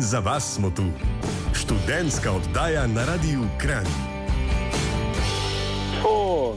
Za 0.00 0.18
vas 0.18 0.54
smo 0.54 0.70
tu. 0.70 0.84
Študentska 1.54 2.32
oddaja 2.32 2.86
na 2.86 3.04
radiju 3.04 3.48
Kran. 3.60 4.15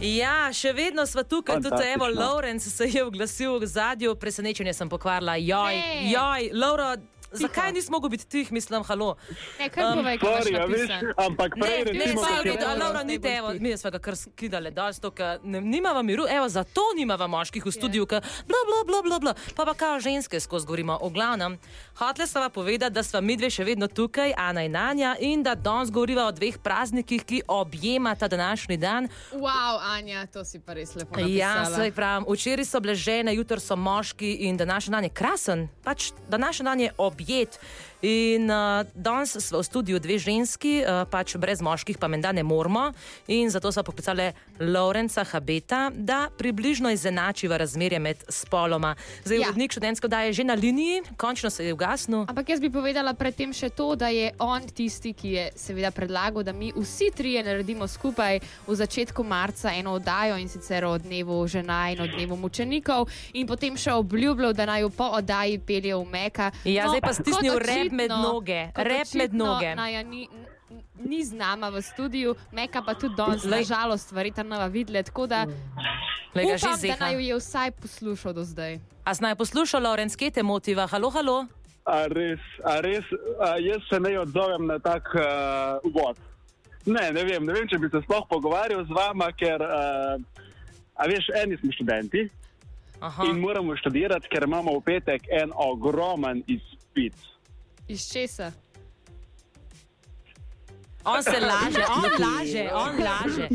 Ja, 0.01 0.49
še 0.53 0.73
vedno 0.73 1.05
smo 1.05 1.23
tukaj, 1.23 1.61
tudi 1.61 1.83
Evo 1.93 2.07
Lorenz 2.07 2.67
se 2.73 2.87
je 2.87 3.03
oglasil 3.03 3.59
v 3.59 3.67
zadju, 3.67 4.15
presenečenje 4.15 4.73
sem 4.73 4.89
pokvarila. 4.89 5.35
Joj, 5.35 5.81
joj, 6.11 6.51
Laura. 6.53 6.97
Zakaj 7.31 7.71
nismo 7.71 7.99
mogli 7.99 8.09
biti 8.09 8.27
tih, 8.27 8.51
mislim, 8.51 8.83
halo? 8.83 9.15
Ne, 9.59 9.69
kaj 9.69 9.85
um, 9.85 9.97
povej, 9.99 10.17
kaj 10.17 10.31
je 10.31 10.67
bilo? 10.67 11.13
Ampak 11.17 11.53
prej 11.61 11.85
ne, 11.85 11.93
ne, 11.93 12.05
ne, 12.05 12.13
ne, 12.45 12.55
ne, 12.55 12.75
Laura, 12.75 13.03
ni 13.03 13.19
te, 13.21 13.33
evo, 13.35 13.53
mi 13.59 13.77
smo 13.77 13.91
ga 13.91 13.99
kar 13.99 14.15
skidali, 14.15 14.71
da 14.71 14.93
sto, 14.93 15.11
nimava 15.43 16.01
miru, 16.01 16.25
evo, 16.29 16.49
zato 16.49 16.81
nimava 16.97 17.27
moških 17.27 17.65
v 17.65 17.71
studiu, 17.71 18.05
yeah. 18.05 18.23
bla, 18.47 18.61
bla, 18.65 18.83
bla, 18.87 19.01
bla, 19.01 19.19
bla, 19.19 19.33
pa 19.55 19.65
pa 19.65 19.73
kao 19.73 19.99
ženske 19.99 20.39
skozi 20.39 20.65
govorimo. 20.65 20.97
O 21.01 21.09
glavnem, 21.09 21.59
hotle 21.99 22.27
sva 22.27 22.49
povedati, 22.49 22.93
da 22.93 23.03
sva 23.03 23.21
mi 23.21 23.37
dve 23.37 23.49
še 23.49 23.63
vedno 23.63 23.87
tukaj, 23.87 24.33
Ana 24.37 24.63
in 24.63 24.75
Anja, 24.75 25.15
in 25.19 25.43
da 25.43 25.55
danes 25.55 25.91
govoriva 25.91 26.25
o 26.25 26.31
dveh 26.31 26.57
praznikih, 26.63 27.23
ki 27.23 27.41
objemata 27.47 28.27
današnji 28.27 28.77
dan. 28.77 29.09
Wow, 29.33 29.79
Anja, 29.81 30.25
to 30.25 30.45
si 30.45 30.59
pa 30.59 30.73
res 30.73 30.95
lepo. 30.95 31.19
Napisala. 31.19 31.35
Ja, 31.35 31.65
sej 31.75 31.91
pravim, 31.91 32.25
včeraj 32.29 32.65
so 32.65 32.79
bile 32.79 32.95
žene, 32.95 33.35
jutro 33.35 33.59
so 33.59 33.75
moški 33.75 34.33
in 34.49 34.57
današnji 34.57 34.91
dan 34.91 35.03
je 35.03 35.13
krasen, 35.13 35.67
pač 35.83 36.11
današnji 36.29 36.65
dan 36.65 36.79
je 36.79 36.91
objemata 36.97 37.18
Objekt 37.19 37.59
In 38.01 38.47
uh, 38.47 38.87
danes 38.95 39.35
smo 39.35 39.59
v 39.59 39.63
studiu 39.63 39.99
dve 39.99 40.15
ženski, 40.15 40.79
uh, 40.87 41.03
pač 41.03 41.35
brez 41.35 41.59
moških, 41.59 41.99
pa 41.99 42.07
menda 42.07 42.31
ne 42.31 42.43
moramo. 42.47 42.93
In 43.27 43.51
zato 43.51 43.71
so 43.75 43.83
poklicali 43.83 44.31
Lorenca 44.59 45.25
Habeta, 45.27 45.91
da 45.91 46.29
približno 46.37 46.91
izenačiva 46.95 47.57
razmerje 47.59 47.99
med 47.99 48.23
spoloma. 48.29 48.95
Zdaj, 49.25 49.39
ja. 49.39 49.47
vodnik 49.47 49.71
študentsko 49.75 50.07
da 50.07 50.21
je 50.21 50.33
že 50.33 50.43
na 50.43 50.53
liniji, 50.53 51.01
končno 51.17 51.49
se 51.49 51.65
je 51.65 51.73
ugasnil. 51.73 52.23
Ampak 52.27 52.49
jaz 52.49 52.63
bi 52.63 52.71
povedala 52.71 53.13
predtem 53.13 53.51
še 53.53 53.69
to, 53.69 53.95
da 53.99 54.07
je 54.07 54.31
on 54.39 54.63
tisti, 54.63 55.11
ki 55.13 55.29
je 55.35 55.45
seveda 55.59 55.91
predlagal, 55.91 56.43
da 56.43 56.55
mi 56.55 56.71
vsi 56.75 57.11
trije 57.11 57.43
naredimo 57.43 57.87
skupaj 57.87 58.39
v 58.67 58.75
začetku 58.75 59.23
marca 59.23 59.75
eno 59.75 59.97
oddajo 59.99 60.39
in 60.39 60.47
sicer 60.47 60.87
o 60.87 60.95
dnevu 60.97 61.43
žena 61.47 61.91
in 61.91 61.99
o 61.99 62.07
dnevu 62.07 62.39
mučenikov, 62.39 63.11
in 63.33 63.47
potem 63.47 63.75
še 63.75 63.91
obljubljal, 63.91 64.55
da 64.55 64.65
naj 64.71 64.87
jo 64.87 64.89
po 64.89 65.11
oddaji 65.19 65.59
pelje 65.59 65.95
v 65.95 66.07
Meka. 66.07 66.51
Ja, 66.63 66.87
no, 66.87 66.95
zdaj 66.95 67.03
pa 67.03 67.13
stisnil 67.13 67.59
rep 67.59 67.88
rep 67.89 67.97
med 67.97 68.09
noge, 68.13 68.61
rep 68.75 69.13
med 69.13 69.33
noge. 69.33 69.75
Naja, 69.75 70.03
ni, 70.03 70.29
ni 70.99 71.23
z 71.25 71.33
nama 71.33 71.69
v 71.69 71.81
studiu, 71.81 72.35
meka 72.53 72.81
pa 72.85 72.93
tudi 72.93 73.15
danes, 73.17 73.43
na 73.43 73.61
žalost, 73.63 74.11
verjetno 74.11 74.43
nova 74.43 74.67
videla. 74.67 75.03
Tako 75.03 75.27
da, 75.27 75.45
Lega, 76.35 76.55
upam, 76.55 76.81
da 76.81 76.95
naj 76.99 77.13
jo 77.13 77.19
je 77.19 77.37
vsaj 77.39 77.71
poslušal 77.71 78.33
do 78.33 78.43
zdaj. 78.43 78.79
A 79.03 79.13
znaj 79.13 79.35
poslušal, 79.35 79.81
Lorenz, 79.83 80.15
kje 80.15 80.31
te 80.31 80.43
motiva? 80.43 80.87
Halo, 80.87 81.09
halo. 81.09 81.45
A 81.85 82.05
res, 82.05 82.41
a 82.63 82.79
res, 82.85 83.05
a 83.41 83.57
jaz 83.57 83.81
se 83.89 83.99
ne 83.99 84.19
odzovem 84.19 84.67
na 84.69 84.77
tak 84.79 85.09
uh, 85.15 85.81
uvod. 85.83 86.19
Ne, 86.85 87.09
ne 87.11 87.23
vem, 87.23 87.45
ne 87.45 87.53
vem, 87.53 87.65
če 87.67 87.79
bi 87.81 87.89
se 87.89 88.01
sploh 88.05 88.27
pogovarjal 88.29 88.85
z 88.85 88.93
vama, 88.93 89.31
ker, 89.33 89.63
uh, 89.65 90.45
a 90.95 91.07
veš, 91.09 91.31
eni 91.41 91.57
smo 91.57 91.73
študenti 91.73 92.27
Aha. 93.01 93.25
in 93.25 93.39
moramo 93.41 93.75
študirati, 93.75 94.29
ker 94.29 94.45
imamo 94.45 94.77
v 94.77 94.85
petek 94.85 95.25
en 95.33 95.53
ogromen 95.55 96.43
izpit. 96.47 97.17
Iz 97.89 98.11
česa? 98.13 98.51
On 101.05 101.23
se 101.23 101.39
laže, 101.39 101.83
on 101.89 102.11
laže, 102.25 102.69
on 102.73 102.95
laže. 103.03 103.47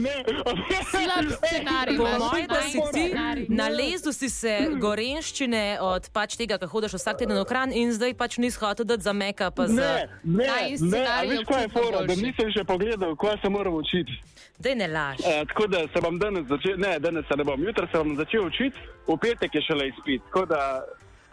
Slab 0.90 1.26
scenarij. 1.38 1.96
Moj, 1.98 2.46
da 2.48 2.62
si 2.62 2.80
ti 2.92 3.14
nalezel 3.48 4.12
si 4.12 4.28
se 4.30 4.54
gorenščine 4.80 5.78
od 5.80 6.08
pač 6.10 6.34
tega, 6.40 6.58
kako 6.58 6.72
hodiš 6.72 6.96
vsak 6.98 7.20
teden 7.22 7.38
v 7.38 7.44
kran 7.46 7.72
in 7.72 7.92
zdaj 7.94 8.16
pač 8.18 8.38
nisi 8.42 8.58
hotel 8.58 8.88
dati 8.88 9.06
za 9.06 9.12
meka. 9.12 9.52
Za... 9.56 9.68
Ne, 9.68 10.08
ne, 10.24 10.48
ne, 10.80 11.04
veš, 11.30 11.44
kaj 11.46 11.62
je 11.62 11.70
fora, 11.76 12.02
da 12.08 12.16
nisem 12.18 12.50
še 12.50 12.64
pogledal, 12.66 13.14
kaj 13.14 13.38
se 13.44 13.52
moram 13.52 13.78
učiti. 13.78 14.18
Dej 14.58 14.74
ne 14.80 14.88
laž. 14.88 15.20
Uh, 15.20 15.44
tako 15.52 15.68
da 15.70 15.84
se 15.94 16.00
bom 16.00 16.18
danes 16.18 16.48
začel, 16.48 16.80
ne, 16.80 16.96
danes 16.98 17.28
se 17.28 17.38
ne 17.38 17.44
bom, 17.44 17.60
jutri 17.60 17.86
se 17.92 18.02
bom 18.02 18.16
začel 18.18 18.48
učiti, 18.50 18.88
v 19.06 19.20
petek 19.20 19.54
je 19.54 19.62
šele 19.68 19.92
izpit. 19.92 20.26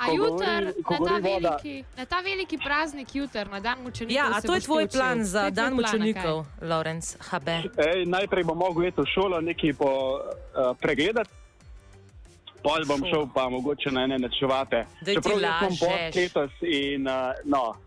A 0.02 0.10
jutr, 0.12 0.74
na, 0.90 1.20
na, 1.20 1.58
na 1.98 2.06
ta 2.06 2.22
veliki 2.26 2.58
praznik, 2.58 3.16
jutr, 3.16 3.46
na 3.52 3.60
dan 3.60 3.84
mučenikov. 3.86 4.16
Ja, 4.18 4.34
a 4.34 4.42
to 4.42 4.56
je 4.58 4.62
tvoj 4.66 4.88
plan 4.90 5.22
za 5.26 5.46
je 5.46 5.52
dan 5.52 5.78
mučenikov, 5.78 6.46
Lorenz 6.62 7.18
Habe? 7.30 7.70
Ej, 7.78 8.10
najprej 8.10 8.44
bom 8.44 8.58
mogel 8.58 8.90
iti 8.90 8.98
v 8.98 9.06
šolo, 9.14 9.42
nekaj 9.46 9.78
po, 9.78 10.18
uh, 10.18 10.74
pregledati. 10.82 11.30
Pol 12.66 12.86
bom 12.86 13.02
šel 13.06 13.30
pa 13.34 13.50
mogoče 13.50 13.94
na 13.94 14.10
ene 14.10 14.18
načevate. 14.22 14.86
Čeprav 15.06 15.38
sem 15.38 15.78
post 15.78 16.16
letos 16.18 16.54
in 16.66 17.06
uh, 17.06 17.38
no. 17.46 17.78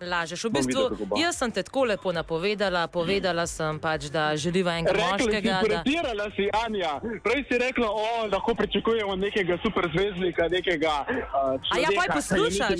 Lažeš. 0.00 0.44
V 0.44 0.50
bistvu, 0.50 0.82
jaz 1.18 1.38
sem 1.38 1.50
te 1.50 1.62
tako 1.62 1.84
lepo 1.84 2.12
napovedala, 2.12 2.86
povedala 2.86 3.46
sem 3.46 3.78
pač, 3.82 4.06
da 4.14 4.36
želiva 4.36 4.78
enega 4.78 4.92
rekla 4.92 5.10
moškega. 5.12 5.56
Si, 5.60 5.68
pretirala 5.68 6.24
da... 6.24 6.34
si, 6.36 6.44
Anja. 6.66 6.92
Prej 7.24 7.44
si 7.48 7.58
rekla, 7.58 7.88
da 8.30 8.36
lahko 8.36 8.54
pričakujemo 8.54 9.16
nekega 9.16 9.58
superzvezdnika, 9.62 10.48
nekega. 10.48 10.94
Uh, 11.08 11.74
A 11.74 11.78
ja, 11.82 11.88
pa 11.96 12.14
poslušaš. 12.14 12.78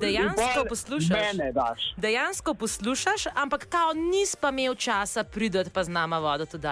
Dejansko 0.00 0.64
poslušaš. 0.68 1.94
Dejansko 1.96 2.54
poslušaš, 2.54 3.26
ampak 3.34 3.68
kao 3.68 3.92
nis 3.92 4.36
pa 4.36 4.48
imel 4.48 4.74
časa 4.74 5.24
prideti 5.24 5.70
pa 5.70 5.84
z 5.84 5.88
nama 5.88 6.18
vodo 6.18 6.46
tudi. 6.46 6.68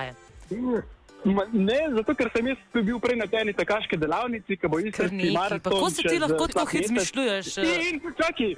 Ne, 1.24 1.78
zato 1.96 2.14
ker 2.16 2.30
sem 2.32 2.46
jaz 2.48 2.60
bil 2.72 3.00
prej 3.00 3.16
na 3.20 3.26
tej 3.28 3.52
takaški 3.58 3.98
delavnici, 4.00 4.56
ki 4.56 4.68
bo 4.72 4.80
iskal 4.80 5.10
maraton. 5.12 5.72
Kako 5.72 5.90
se 5.90 6.02
ti 6.08 6.18
lahko 6.18 6.46
tako 6.48 6.76
izmišljuješ? 6.80 7.56
In 7.60 8.00
čakaj, 8.16 8.54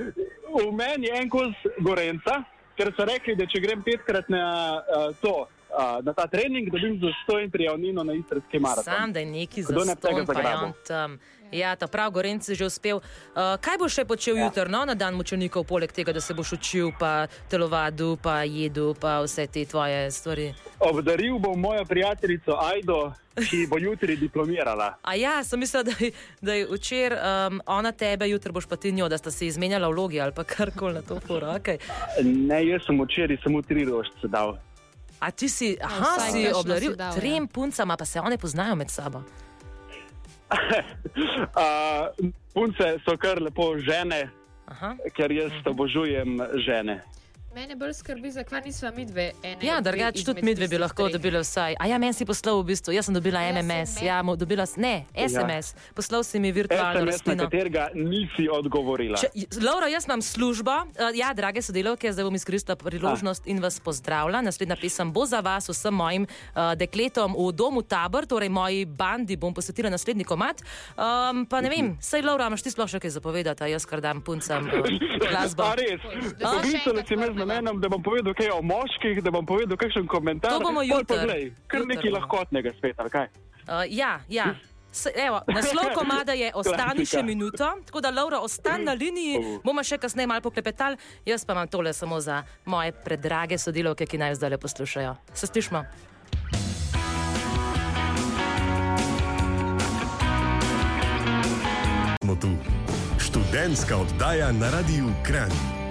v 0.47 0.69
meni 0.71 1.11
je 1.11 1.17
en 1.23 1.33
kos 1.33 1.67
gorenca, 1.83 2.43
ker 2.79 2.93
so 2.97 3.07
rekli, 3.09 3.35
da 3.39 3.49
če 3.51 3.63
grem 3.65 3.83
petkrat 3.83 4.31
na 4.33 4.45
uh, 4.79 5.11
to. 5.25 5.49
Uh, 5.73 6.05
na 6.05 6.13
ta 6.13 6.27
trening 6.29 6.69
dobim 6.69 6.99
za 7.01 7.09
100 7.33 7.39
in 7.47 7.51
prijavnino 7.51 8.03
na 8.05 8.13
istrski 8.13 8.59
maraton. 8.61 8.85
Sam, 8.85 9.13
da 9.13 9.21
je 9.25 9.27
neki 9.27 9.63
za 9.63 9.73
100 9.73 11.15
Ja, 11.53 11.77
ta 11.77 11.87
prav 11.87 12.11
Gorenc 12.11 12.49
je 12.49 12.55
že 12.55 12.67
uspel. 12.67 12.97
Uh, 12.97 13.57
kaj 13.61 13.77
boš 13.79 14.01
še 14.01 14.05
počel 14.09 14.41
ja. 14.41 14.49
jutri, 14.49 14.73
no, 14.73 14.85
na 14.89 14.95
dan 14.97 15.15
mučenikov, 15.15 15.67
poleg 15.69 15.93
tega, 15.93 16.13
da 16.13 16.21
se 16.21 16.35
boš 16.35 16.57
učil, 16.57 16.93
pa 16.99 17.29
telovadu, 17.53 18.17
pa 18.23 18.43
jedu, 18.49 18.95
pa 18.97 19.21
vse 19.21 19.47
te 19.53 19.65
tvoje 19.69 20.09
stvari? 20.11 20.53
Obdaril 20.81 21.37
bom 21.39 21.61
mojo 21.61 21.85
prijateljico 21.85 22.57
Aido, 22.57 23.13
ki 23.37 23.67
bo 23.69 23.77
jutri 23.79 24.17
diplomirala. 24.17 24.97
A 25.11 25.15
ja, 25.15 25.45
sem 25.45 25.61
mislil, 25.61 25.85
da, 25.85 25.93
da 26.41 26.57
je 26.57 26.67
včeraj 26.73 27.21
um, 27.21 27.61
ona 27.67 27.93
tebe, 27.93 28.29
jutri 28.33 28.53
boš 28.53 28.67
pa 28.67 28.81
ti 28.81 28.93
njo, 28.93 29.13
da 29.13 29.21
sta 29.21 29.31
se 29.31 29.47
izmenjala 29.47 29.93
vlogi 29.93 30.21
ali 30.21 30.33
pa 30.33 30.45
karkoli 30.49 30.95
na 30.95 31.03
to 31.05 31.21
porakaj. 31.21 31.79
Ne, 32.25 32.65
jaz 32.67 32.89
sem 32.89 32.97
včeraj 32.97 33.43
samo 33.45 33.63
tri 33.63 33.85
rožce 33.85 34.29
dal. 34.29 34.57
A 35.21 35.31
ti 35.31 35.49
si, 35.49 35.77
aha, 35.79 36.17
no, 36.19 36.33
si 36.33 36.49
obdaril 36.51 36.97
trem 36.97 37.45
ja. 37.45 37.49
puncama, 37.53 37.97
pa 37.97 38.05
se 38.05 38.21
one 38.21 38.39
poznajo 38.39 38.75
med 38.75 38.91
sabo. 38.91 39.23
uh, 41.63 42.13
punce 42.55 42.99
so 43.05 43.17
kar 43.17 43.41
lepo 43.41 43.79
žene, 43.79 44.31
Aha. 44.69 44.97
ker 45.17 45.33
jaz 45.33 45.53
mhm. 45.53 45.71
obožujem 45.71 46.41
žene. 46.67 47.01
Mene 47.53 47.77
bolj 47.77 47.93
skrbi, 47.95 48.31
zakaj 48.31 48.63
nismo 48.63 48.89
mi 48.91 49.05
dve 49.05 49.33
ene. 49.43 49.61
Ja, 49.61 49.77
drugače 49.79 50.25
tudi 50.25 50.41
mi 50.41 50.55
dve 50.55 50.69
bi 50.69 50.79
lahko 50.79 51.03
treh. 51.03 51.13
dobili 51.13 51.37
vsaj. 51.39 51.75
A 51.77 51.85
ja, 51.85 51.99
meni 51.99 52.13
si 52.13 52.25
poslal 52.25 52.57
v 52.57 52.65
bistvu, 52.67 52.93
jaz 52.93 53.05
sem 53.05 53.13
dobila 53.13 53.43
MMS, 53.43 53.61
SMS? 53.91 54.03
ja, 54.03 54.23
mu 54.23 54.33
dobila, 54.35 54.65
s- 54.65 54.77
ne, 54.77 55.05
SMS, 55.15 55.75
poslal 55.93 56.25
si 56.25 56.41
mi 56.41 56.49
virtualno 56.49 56.89
SMS, 56.93 56.97
na 56.97 57.05
rastlino. 57.05 57.45
katerega 57.45 57.85
nisi 57.95 58.49
odgovorila. 58.49 59.19
Če, 59.19 59.29
Laura, 59.61 59.87
jaz 59.87 60.09
imam 60.09 60.23
službo. 60.23 60.73
Uh, 60.73 61.13
ja, 61.13 61.33
drage 61.33 61.61
sodelavke, 61.61 62.09
zdaj 62.09 62.25
bom 62.25 62.35
izkoristila 62.35 62.73
priložnost 62.75 63.45
in 63.47 63.61
vas 63.61 63.77
pozdravila. 63.79 64.41
Naslednja 64.41 64.77
pesem 64.77 65.13
bo 65.13 65.27
za 65.27 65.41
vas, 65.41 65.69
vsem 65.69 65.93
mojim 65.93 66.25
uh, 66.25 66.73
dekletom 66.75 67.37
v 67.39 67.53
domu 67.53 67.83
tabor, 67.83 68.25
torej 68.25 68.49
moji 68.49 68.87
bandi 68.87 69.37
bom 69.37 69.53
posvetila 69.53 69.91
naslednji 69.91 70.25
komat. 70.25 70.65
Um, 70.97 71.45
pa 71.45 71.61
ne 71.61 71.69
vem, 71.69 71.93
sej 72.01 72.23
Laura, 72.23 72.49
imaš 72.49 72.63
ti 72.63 72.71
sploh 72.71 72.89
še 72.89 72.97
kaj 72.99 73.13
zapovedati, 73.13 73.61
a 73.61 73.69
jaz 73.69 73.85
kar 73.85 74.01
dam 74.01 74.21
puncem 74.21 74.65
uh, 74.65 74.89
glasbo. 75.23 75.63
A 75.65 75.77
res, 75.77 76.01
A? 76.41 76.57
poklicali 76.57 77.05
si 77.05 77.13
me 77.15 77.29
z 77.29 77.42
namenom, 77.43 77.81
da 77.83 77.91
bom 77.93 78.03
povedal 78.03 78.35
kaj 78.39 78.53
o 78.55 78.63
moških, 78.63 79.23
da 79.23 79.31
bom 79.35 79.47
povedal 79.47 79.77
kakšen 79.77 80.07
komentar. 80.07 80.55
To 80.55 80.61
bomo 80.63 80.83
jutri. 80.83 81.07
pa 81.09 81.25
glej, 81.27 81.49
Kar 81.67 81.87
nekaj 81.87 82.15
lahkotnega 82.19 82.75
spet, 82.79 82.99
ali 82.99 83.11
kaj? 83.11 83.33
Uh, 83.67 83.85
ja, 83.91 84.21
ja. 84.29 84.55
Se, 84.93 85.09
evo, 85.17 85.41
naslov 85.49 85.95
komada 85.99 86.37
je 86.37 86.51
Ostani 86.55 87.07
še 87.09 87.23
minuto, 87.25 87.65
tako 87.89 88.01
da 88.05 88.11
Laura, 88.13 88.43
ostani 88.45 88.85
na 88.85 88.93
liniji, 88.93 89.61
bomo 89.65 89.81
še 89.81 89.97
kasneje 89.99 90.29
malo 90.29 90.45
poklepetali, 90.45 91.01
jaz 91.25 91.47
pa 91.49 91.57
imam 91.57 91.69
tole 91.69 91.95
samo 91.97 92.21
za 92.21 92.43
moje 92.69 92.93
predrage 92.93 93.59
sodelavke, 93.59 94.07
ki 94.07 94.21
naj 94.21 94.37
zdaj 94.37 94.53
le 94.53 94.61
poslušajo. 94.61 95.17
Se 95.33 95.49
slišmo? 95.49 95.85
Smo 102.21 102.37
tu. 102.37 102.53
Študentska 103.19 103.97
oddaja 103.97 104.53
na 104.53 104.69
Radiu 104.71 105.09
Kran. 105.25 105.82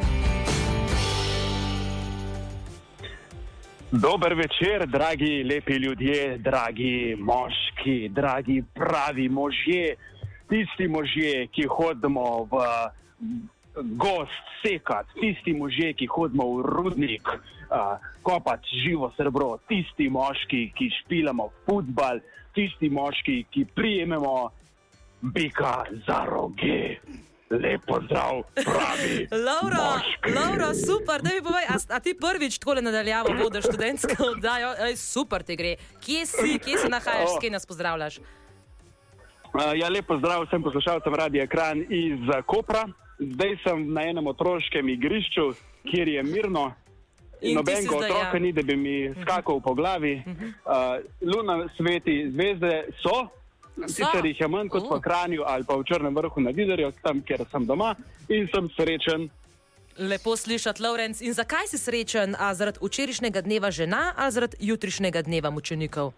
Dober 3.92 4.34
večer, 4.34 4.88
dragi 4.88 5.44
lepi 5.44 5.74
ljudje, 5.74 6.38
dragi 6.38 7.16
moški, 7.20 8.10
dragi 8.10 8.64
pravi 8.74 9.30
možje, 9.30 9.96
tisti 10.50 10.88
možje, 10.88 11.48
ki 11.48 11.66
hodimo 11.68 12.48
v 12.52 12.62
gost 13.76 14.48
sekat, 14.64 15.06
tisti 15.20 15.54
možje, 15.54 15.94
ki 15.94 16.08
hodimo 16.08 16.46
v 16.54 16.62
rudnik, 16.66 17.28
uh, 17.28 18.00
kopati 18.24 18.80
živo 18.84 19.12
srebro, 19.18 19.58
tisti 19.68 20.08
moški, 20.10 20.72
ki 20.78 20.90
špilamo 21.02 21.50
futbal, 21.66 22.24
tisti 22.56 22.90
moški, 22.90 23.44
ki 23.52 23.66
prijememo 23.76 24.38
bika 25.22 25.84
za 26.08 26.24
roge. 26.32 26.96
Lepo 27.52 28.00
zdrav, 28.06 28.44
pravi. 28.56 29.28
Laura, 29.32 29.78
moški. 29.78 30.32
Laura, 30.36 30.74
super, 30.74 31.22
da 31.22 31.30
mi 31.36 31.42
povej, 31.44 31.66
a, 31.70 31.76
a 31.96 32.00
ti 32.00 32.14
prvič 32.14 32.58
tako 32.58 32.74
nadaljavo 32.82 33.34
vodiš 33.44 33.66
študentsko 33.66 34.24
oddajo, 34.36 34.70
Ej, 34.88 34.96
super 34.96 35.44
ti 35.44 35.56
gre. 35.56 35.76
Kje 36.06 36.26
si, 36.26 36.60
kje 36.64 36.78
se 36.78 36.90
nahajaš, 36.90 37.36
s 37.36 37.42
kje 37.42 37.50
nas 37.52 37.66
pozdravljaš? 37.66 38.20
Uh, 38.20 39.76
ja, 39.76 39.90
lepo 39.90 40.18
zdrav 40.18 40.46
vsem 40.46 40.64
poslušalcem 40.64 41.16
Radia 41.16 41.48
Kran 41.48 41.84
iz 41.90 42.20
uh, 42.30 42.40
Kopra. 42.46 42.88
Zdaj 43.20 43.58
sem 43.68 43.94
na 43.94 44.08
enem 44.08 44.28
otroškem 44.28 44.90
igrišču, 44.90 45.52
kjer 45.92 46.08
je 46.08 46.24
mirno. 46.24 46.72
In 47.42 47.56
Nobenega 47.56 47.96
otroka 47.96 48.38
ja. 48.38 48.40
Ni, 48.40 48.54
da 48.54 48.62
bi 48.64 48.76
mi 48.78 49.14
skakal 49.22 49.60
po 49.62 49.74
glavi. 49.74 50.24
Uh, 50.26 51.04
luna, 51.22 51.68
sveti, 51.78 52.32
zvezde 52.32 52.86
so. 53.04 53.28
Sicer 53.88 54.26
jih 54.26 54.40
je 54.40 54.48
manj 54.48 54.70
kot 54.70 54.84
O. 54.84 54.98
v 54.98 55.02
Kranju 55.02 55.44
ali 55.48 55.64
pa 55.64 55.76
v 55.80 55.86
Črnem 55.88 56.16
vrhu 56.16 56.42
na 56.42 56.52
Vidarju, 56.52 56.92
tam, 57.04 57.22
kjer 57.22 57.46
sem 57.52 57.66
doma 57.66 57.96
in 58.30 58.48
sem 58.54 58.68
srečen. 58.76 59.30
Lepo 59.98 60.36
slišati, 60.36 60.82
Lorenz. 60.84 61.22
In 61.22 61.34
zakaj 61.34 61.68
si 61.68 61.78
srečen? 61.78 62.36
A 62.40 62.54
zaradi 62.56 62.80
včerajšnjega 62.82 63.42
dneva 63.42 63.72
žena 63.72 64.14
ali 64.16 64.32
zaradi 64.32 64.58
jutrišnjega 64.60 65.22
dneva 65.28 65.52
mučenikov? 65.52 66.14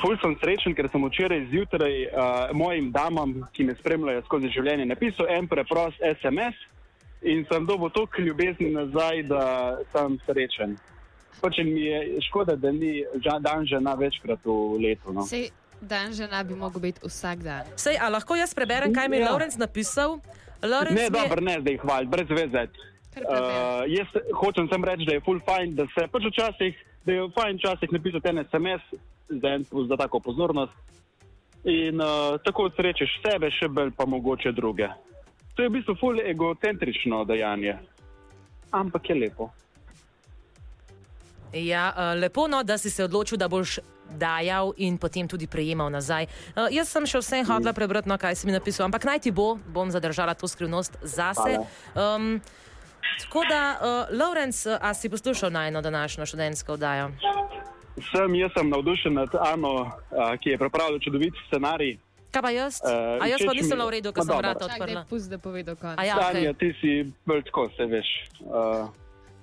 Ful 0.00 0.16
sem 0.22 0.34
srečen, 0.40 0.74
ker 0.74 0.88
sem 0.90 1.02
včeraj 1.04 1.46
zjutraj 1.50 1.94
uh, 2.06 2.54
mojim 2.56 2.90
damam, 2.90 3.44
ki 3.52 3.68
me 3.68 3.74
spremljajo 3.78 4.24
skozi 4.26 4.50
življenje, 4.54 4.86
napisal 4.90 5.28
en 5.30 5.48
preprost 5.48 6.00
SMS 6.02 6.56
in 7.22 7.44
sem 7.50 7.66
dobil 7.66 7.92
toliko 7.94 8.22
ljubezni 8.22 8.72
nazaj, 8.74 9.22
da 9.28 9.44
sem 9.92 10.18
srečen. 10.26 10.76
Pač 11.40 11.60
mi 11.64 11.86
je 11.86 12.20
škoda, 12.28 12.56
da 12.56 12.72
ni 12.72 13.04
dan 13.44 13.66
žena 13.68 13.94
večkrat 13.94 14.44
v 14.44 14.80
letu. 14.80 15.12
No. 15.12 15.26
Sej 15.28 15.50
dan 15.84 16.12
žena 16.12 16.42
bi 16.42 16.54
mogel 16.54 16.80
biti 16.80 17.00
vsak 17.02 17.38
dan. 17.38 17.64
Sej, 17.76 17.96
a 17.96 18.08
lahko 18.08 18.34
jaz 18.34 18.54
preberem, 18.54 18.90
kaj 18.90 19.08
mi 19.08 19.16
je 19.16 19.22
Ja. 19.22 19.30
Lorenz 19.30 19.56
napisal? 19.56 20.18
Lorenz 20.62 20.92
Ne, 20.92 21.02
mi 21.02 21.16
je- 21.16 21.22
dobro, 21.22 21.40
ne 21.40 21.60
zdaj 21.60 21.76
hvaliti, 21.76 22.10
brez 22.10 22.28
veze. 22.30 22.62
Uh, 23.14 23.22
jaz 23.86 24.08
hočem 24.34 24.66
sem 24.66 24.84
reči, 24.84 25.04
da 25.04 25.12
je 25.12 25.20
full 25.20 25.38
fajn, 25.40 25.74
da 25.74 25.86
se 25.88 26.06
pač 26.08 26.22
včasih, 26.24 26.74
da 27.04 27.12
je 27.12 27.28
fajn 27.30 27.56
včasih 27.56 27.92
napisati 27.92 28.28
en 28.28 28.38
SMS 28.44 28.82
za, 29.30 29.48
en, 29.50 29.62
za 29.88 29.96
tako 29.96 30.18
pozornost 30.20 30.72
in 31.64 31.96
uh, 31.96 32.08
tako 32.40 32.70
srečeš 32.70 33.20
sebe, 33.22 33.50
še 33.50 33.68
bolj 33.68 33.90
pa 33.90 34.04
mogoče 34.04 34.52
druge. 34.52 34.88
To 35.54 35.62
je 35.62 35.68
v 35.68 35.72
bistvu 35.72 35.94
full 35.94 36.18
egocentrično 36.20 37.22
dejanje, 37.24 37.76
ampak 38.72 39.08
je 39.08 39.14
lepo. 39.16 39.50
Ja, 41.54 41.92
uh, 41.92 42.20
lepo, 42.20 42.48
no, 42.48 42.62
da 42.62 42.78
si 42.78 42.90
se 42.90 43.04
odločil, 43.04 43.38
da 43.38 43.48
boš 43.48 43.78
dajal 44.10 44.72
in 44.76 44.98
potem 44.98 45.28
tudi 45.28 45.46
prejemal 45.46 45.90
nazaj. 45.90 46.26
Uh, 46.56 46.68
jaz 46.70 46.88
sem 46.88 47.06
še 47.06 47.18
vse 47.18 47.42
hodila 47.44 47.72
prebrati, 47.72 48.08
no, 48.08 48.18
kaj 48.18 48.34
si 48.34 48.46
mi 48.46 48.52
napisal, 48.52 48.86
ampak 48.86 49.04
naj 49.04 49.18
ti 49.20 49.30
bo, 49.30 49.56
bom 49.66 49.90
zadržala 49.90 50.34
to 50.34 50.48
skrivnost 50.48 50.96
zase. 51.02 51.58
Um, 51.94 52.40
tako 53.20 53.44
da, 53.48 53.62
uh, 53.74 53.86
Lorenz, 54.10 54.66
uh, 54.66 54.78
a 54.80 54.94
si 54.94 55.08
poslušal 55.08 55.50
najno 55.50 55.82
današnjo 55.82 56.26
študentsko 56.26 56.72
oddajo? 56.72 57.10
Sem, 58.10 58.34
jaz 58.34 58.50
sem 58.58 58.68
navdušen 58.68 59.14
nad 59.14 59.30
Ano, 59.34 59.72
uh, 60.10 60.34
ki 60.36 60.50
je 60.50 60.58
pripravila 60.58 60.98
čudovit 60.98 61.34
scenarij. 61.46 61.98
Kaj 62.30 62.42
pa 62.42 62.50
jaz? 62.50 62.82
Eh, 62.82 63.22
A 63.22 63.26
jaz 63.30 63.38
pa 63.46 63.54
nisem 63.54 63.78
mi- 63.78 63.84
v 63.84 63.90
redu, 63.90 64.10
ko 64.10 64.24
sem 64.24 64.34
vrata 64.34 64.66
odprla. 64.66 65.04
pusti, 65.06 65.30
da 65.30 65.38
pove 65.38 65.62
do 65.62 65.76
konca. 65.76 65.94
A 65.94 66.04
ja, 66.04 66.18
okay. 66.18 66.50
ti 66.58 66.74
si 66.80 67.12
bolj 67.22 67.46
tako, 67.46 67.70
se 67.76 67.86
veš, 67.86 68.08
uh, 68.42 68.90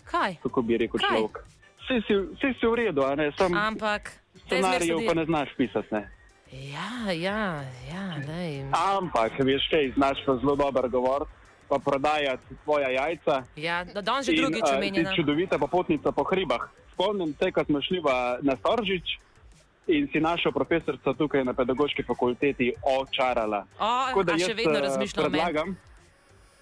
Kaj? 0.04 0.36
kako 0.43 0.62
bi 0.62 0.78
rekel 0.78 1.00
Kaj? 1.00 1.08
človek. 1.08 1.39
Vsi 1.80 2.04
si, 2.04 2.13
vsi 2.36 2.50
si 2.60 2.65
v 2.67 2.76
redu, 2.76 3.02
a 3.08 3.15
ne? 3.15 3.32
Sem 3.32 3.56
Ampak. 3.56 4.12
Scenarijev 4.46 4.98
pa 5.08 5.13
ne 5.13 5.26
znaš 5.26 5.50
pisati. 5.58 5.88
Ne? 5.91 6.10
Ja, 6.52 7.12
ja, 7.12 7.63
ja, 7.94 8.06
lej. 8.28 8.63
Ampak, 8.72 9.39
veš 9.39 9.67
kaj, 9.72 9.91
znaš 9.96 10.20
pa 10.26 10.36
zelo 10.36 10.56
dober 10.56 10.89
govor, 10.89 11.26
pa 11.70 11.80
prodajati 11.80 12.56
tvoja 12.63 12.89
jajca. 12.89 13.44
Ja, 13.56 13.84
da 13.84 14.02
danes 14.02 14.26
že 14.26 14.36
drugič 14.36 14.67
eh, 14.67 14.78
omenjena. 14.78 15.15
čudovita 15.15 15.58
popotnica 15.58 16.12
po 16.12 16.24
hribah. 16.24 16.67
Spomnim 16.94 17.34
se, 17.39 17.52
ko 17.52 17.63
smo 17.63 17.82
šli 17.82 18.02
na 18.41 18.56
Storžič 18.60 19.20
in 19.88 20.08
si 20.12 20.20
našo 20.20 20.52
profesorico 20.52 21.13
tukaj 21.13 21.44
na 21.44 21.54
pedagoški 21.54 22.04
fakulteti 22.04 22.74
očarala. 22.84 23.65
O, 23.80 23.88
Tako 24.08 24.24
da 24.24 24.38
še 24.38 24.54
vedno 24.54 24.78
eh, 24.78 24.82
razmišljam 24.82 25.32
predlagam, 25.32 25.78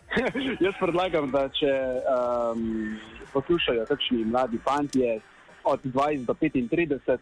jaz 0.66 0.78
predlagam, 0.80 1.32
da 1.32 1.50
če 1.50 1.74
um, 2.06 2.98
poslušajo 3.34 3.86
takšni 3.90 4.24
mladi 4.26 4.62
fantje 4.64 5.20
od 5.64 5.84
20 5.84 6.26
do 6.26 6.34
35, 6.34 7.18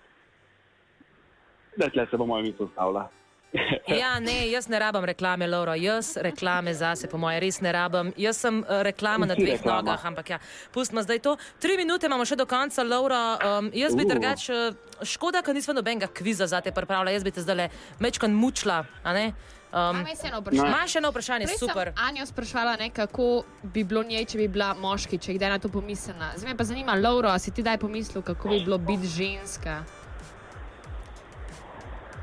da 1.78 1.90
tle 1.90 2.08
se 2.12 2.18
bo 2.18 2.26
moja 2.26 2.44
misel 2.44 2.68
stavila. 2.74 3.08
Ja, 3.88 4.20
ne, 4.20 4.50
jaz 4.52 4.68
ne 4.68 4.80
rabim 4.80 5.06
reklame, 5.08 5.48
Laura, 5.48 5.76
jaz 5.80 6.18
reklame 6.20 6.74
zase, 6.76 7.08
po 7.08 7.18
moje, 7.18 7.40
res 7.40 7.62
ne 7.64 7.72
rabim. 7.72 8.10
Jaz 8.20 8.38
sem 8.44 8.60
uh, 8.60 8.82
reklama 8.84 9.26
na 9.26 9.36
Ti 9.36 9.42
dveh 9.46 9.56
reklama. 9.56 9.82
nogah, 9.82 10.06
ampak 10.06 10.30
ja, 10.30 10.40
pustimo 10.76 11.02
zdaj 11.02 11.20
to. 11.20 11.38
Tri 11.60 11.78
minute 11.80 12.06
imamo 12.06 12.26
še 12.28 12.36
do 12.36 12.46
konca, 12.46 12.84
Laura. 12.84 13.22
Um, 13.40 13.70
jaz 13.74 13.96
bi 13.96 14.04
Uh. 14.04 14.10
drugače, 14.12 14.54
uh, 14.54 14.76
škoda, 15.08 15.42
ker 15.42 15.56
nismo 15.56 15.74
nobenega 15.74 16.08
kviza 16.08 16.48
za 16.48 16.60
te 16.62 16.72
pripravila, 16.72 17.12
jaz 17.16 17.24
bi 17.24 17.32
te 17.32 17.42
zdaj 17.42 17.56
le 17.56 17.70
mečkan 18.00 18.36
mučla. 18.36 18.84
a 19.04 19.14
ne? 19.14 19.32
Um. 19.72 20.04
Imaš 20.52 20.92
še 20.92 21.00
eno 21.00 21.10
vprašanje, 21.12 21.48
Prej 21.48 21.58
super. 21.58 21.94
Anjo 21.96 22.26
sprašvala, 22.26 22.76
ne, 22.78 22.90
kako 22.90 23.44
bi 23.64 23.84
bilo 23.84 24.04
njej, 24.04 24.26
če 24.26 24.38
bi 24.38 24.48
bila 24.48 24.74
moški, 24.74 25.18
če 25.18 25.32
je 25.32 25.38
kdaj 25.40 25.50
na 25.50 25.60
to 25.60 25.70
pomislila. 25.70 26.34
Zdaj 26.36 26.52
me 26.52 26.58
pa 26.58 26.64
zanima, 26.64 26.96
Lauro, 26.96 27.32
a 27.32 27.40
si 27.40 27.52
ti 27.52 27.64
daj 27.64 27.78
pomislil, 27.78 28.22
kako 28.22 28.50
bi 28.50 28.60
bilo 28.60 28.78
biti 28.78 29.08
ženska? 29.08 29.84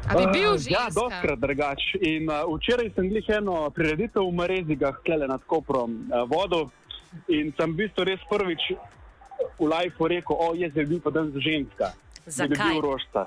A 0.09 0.13
bi 0.17 0.25
bil 0.33 0.53
Uh, 0.53 0.59
ženska? 0.61 0.71
Ja, 0.71 0.85
doskrat 0.93 1.39
drugač. 1.41 1.81
In 2.01 2.29
uh, 2.29 2.45
včeraj 2.57 2.93
sem 2.95 3.09
glih 3.09 3.29
eno 3.29 3.71
prireditev 3.71 4.23
v 4.29 4.33
Marezigah, 4.37 4.97
klele 5.05 5.27
nad 5.27 5.41
Koprom, 5.47 6.09
uh, 6.13 6.25
vodo. 6.29 6.69
In 7.31 7.55
sem 7.57 7.73
v 7.73 7.87
bistvu 7.87 8.05
res 8.05 8.21
prvič 8.29 8.75
v 9.59 9.65
lifeu 9.71 10.07
rekel, 10.11 10.35
o, 10.35 10.55
jaz 10.55 10.73
bi 10.75 10.85
bil 10.85 11.01
pa 11.01 11.11
danes 11.15 11.35
ženska. 11.39 11.95
Da 12.25 12.47
bi 12.47 12.55
Zakaj? 12.57 12.73
bil 12.73 12.81
rožca. 12.83 13.23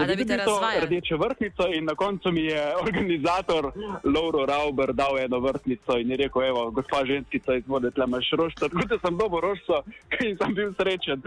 A 0.00 0.06
da 0.06 0.14
bi 0.16 0.26
te 0.26 0.36
razvajali? 0.36 0.86
Rdečo 0.86 1.16
vrtnico 1.16 1.66
in 1.74 1.84
na 1.84 1.94
koncu 1.94 2.32
mi 2.32 2.44
je 2.44 2.62
organizator 2.86 3.70
Lauro 4.04 4.46
Rauber 4.46 4.92
dal 4.92 5.18
eno 5.18 5.38
vrtnico 5.40 5.98
in 5.98 6.10
je 6.10 6.16
rekel, 6.16 6.42
evo, 6.42 6.70
gospa 6.70 7.04
ženskica 7.06 7.54
izvode, 7.54 7.90
tle 7.90 8.04
imaš 8.08 8.30
rožca. 8.32 8.68
Tako 8.72 8.86
da 8.88 8.98
sem 9.06 9.18
dobil 9.18 9.40
rožco 9.40 9.82
in 10.26 10.36
sem 10.42 10.54
bil 10.54 10.74
srečen. 10.74 11.22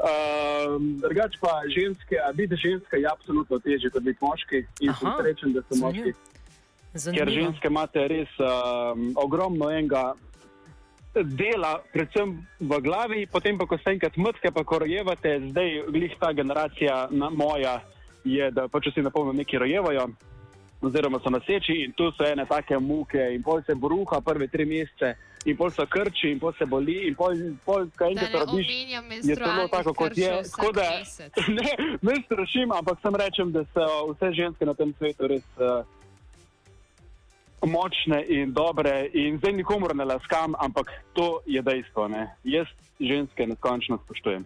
Um, 0.00 0.96
drugač 1.00 1.36
pa 1.40 1.60
ženske, 1.68 2.16
biti 2.34 2.56
ženska 2.56 2.96
je 2.96 3.06
absolutno 3.12 3.58
težje 3.58 3.90
kot 3.90 4.02
biti 4.02 4.18
moški 4.24 4.64
in 4.80 4.94
sem 4.94 5.08
Aha, 5.08 5.16
srečen, 5.20 5.52
da 5.52 5.62
sem 5.68 5.78
zanimivo. 5.78 6.06
moški. 6.06 6.12
Ker 6.90 7.00
Zanimivo. 7.00 7.30
ženske 7.36 7.68
imate 7.68 8.08
res 8.08 8.32
um, 8.40 9.12
ogromno 9.16 9.70
enega 9.70 10.14
dela, 11.14 11.80
predvsem 11.92 12.46
v 12.60 12.80
glavi, 12.80 13.26
potem 13.26 13.58
pa, 13.58 13.66
ko 13.66 13.78
se 13.78 13.90
enkrat 13.90 14.16
mrtke, 14.16 14.52
pa 14.54 14.64
ko 14.64 14.78
rojevate, 14.84 15.40
zdaj 15.50 15.70
glih 15.90 16.14
ta 16.20 16.32
generacija 16.32 17.08
na, 17.10 17.30
moja 17.30 17.80
je, 18.24 18.50
da 18.50 18.68
pač 18.68 18.92
si 18.94 19.02
napolno 19.02 19.32
neki 19.32 19.58
rojevajo, 19.58 20.08
oziroma 20.80 21.20
so 21.20 21.30
naseči 21.30 21.82
in 21.84 21.92
tu 21.92 22.10
so 22.16 22.24
ene 22.24 22.46
take 22.46 22.78
muke 22.78 23.20
in 23.34 23.42
pol 23.42 23.62
se 23.66 23.74
bruha 23.74 24.20
prve 24.20 24.48
tri 24.48 24.64
mesece. 24.64 25.16
In 25.48 25.56
pol 25.56 25.70
so 25.72 25.86
krči, 25.88 26.28
in 26.34 26.38
pol 26.38 26.52
se 26.52 26.66
boli, 26.68 26.98
in 27.08 27.14
pol, 27.16 27.32
pol 27.64 27.86
kaj 27.96 28.10
enkrat 28.12 28.34
rodiš. 28.34 28.68
Je 29.24 29.36
to 29.36 29.68
tako, 29.72 29.94
kot 29.96 30.18
je. 30.18 30.28
Da, 30.76 30.88
ne, 31.56 31.96
ne 32.02 32.16
strašim, 32.26 32.72
ampak 32.76 33.00
sem 33.00 33.16
rečem, 33.16 33.52
da 33.52 33.64
so 33.72 33.86
vse 34.12 34.34
ženske 34.36 34.68
na 34.68 34.74
tem 34.76 34.92
svetu 34.98 35.30
res. 35.32 35.46
Uh, 35.56 35.80
močne 37.66 38.24
in 38.28 38.52
dobre, 38.52 39.10
in 39.12 39.38
zdaj 39.38 39.52
nikomor 39.52 39.94
ne 39.96 40.04
laskam, 40.04 40.54
ampak 40.58 40.90
to 41.12 41.40
je 41.46 41.62
dejstvo. 41.62 42.08
Ne? 42.08 42.30
Jaz 42.44 42.68
ženske 43.00 43.46
neskončno 43.46 43.98
spoštujem. 44.04 44.44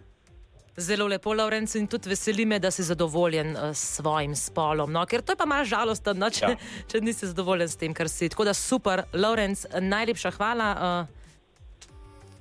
Zelo 0.77 1.07
lepo, 1.07 1.33
Lorenz, 1.33 1.75
in 1.79 1.87
tudi 1.87 2.09
veseli 2.11 2.45
me, 2.45 2.59
da 2.59 2.71
si 2.71 2.83
zadovoljen 2.83 3.53
uh, 3.55 3.69
s 3.71 3.95
svojim 3.95 4.35
spolom. 4.35 4.91
No, 4.91 5.05
ker 5.07 5.21
to 5.23 5.31
je 5.31 5.39
pa 5.39 5.45
malo 5.47 5.63
žalostno, 5.63 6.13
no, 6.13 6.27
če, 6.29 6.49
ja. 6.51 6.55
če 6.91 6.99
nisi 7.01 7.29
zadovoljen 7.31 7.69
s 7.71 7.79
tem, 7.79 7.93
kar 7.95 8.11
si. 8.11 8.27
Tako 8.29 8.49
da 8.49 8.53
super, 8.53 9.05
Lorenz, 9.13 9.63
najlepša 9.79 10.33
hvala. 10.35 10.73
Uh, 10.75 11.23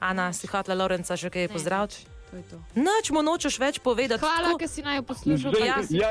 Ana, 0.02 0.32
si 0.32 0.50
hotela 0.50 0.82
Lorenca 0.82 1.16
še 1.16 1.30
kaj 1.30 1.48
pozdraviti? 1.54 2.13
Noč 2.74 3.10
mu 3.14 3.22
nočeš 3.22 3.58
več 3.58 3.78
povedati. 3.78 4.20
Hvala, 4.20 4.54
ker 4.58 4.68
si 4.68 4.82
naj 4.82 5.02
poslušal. 5.06 5.54
Ja, 5.60 5.78
ja, 5.88 6.10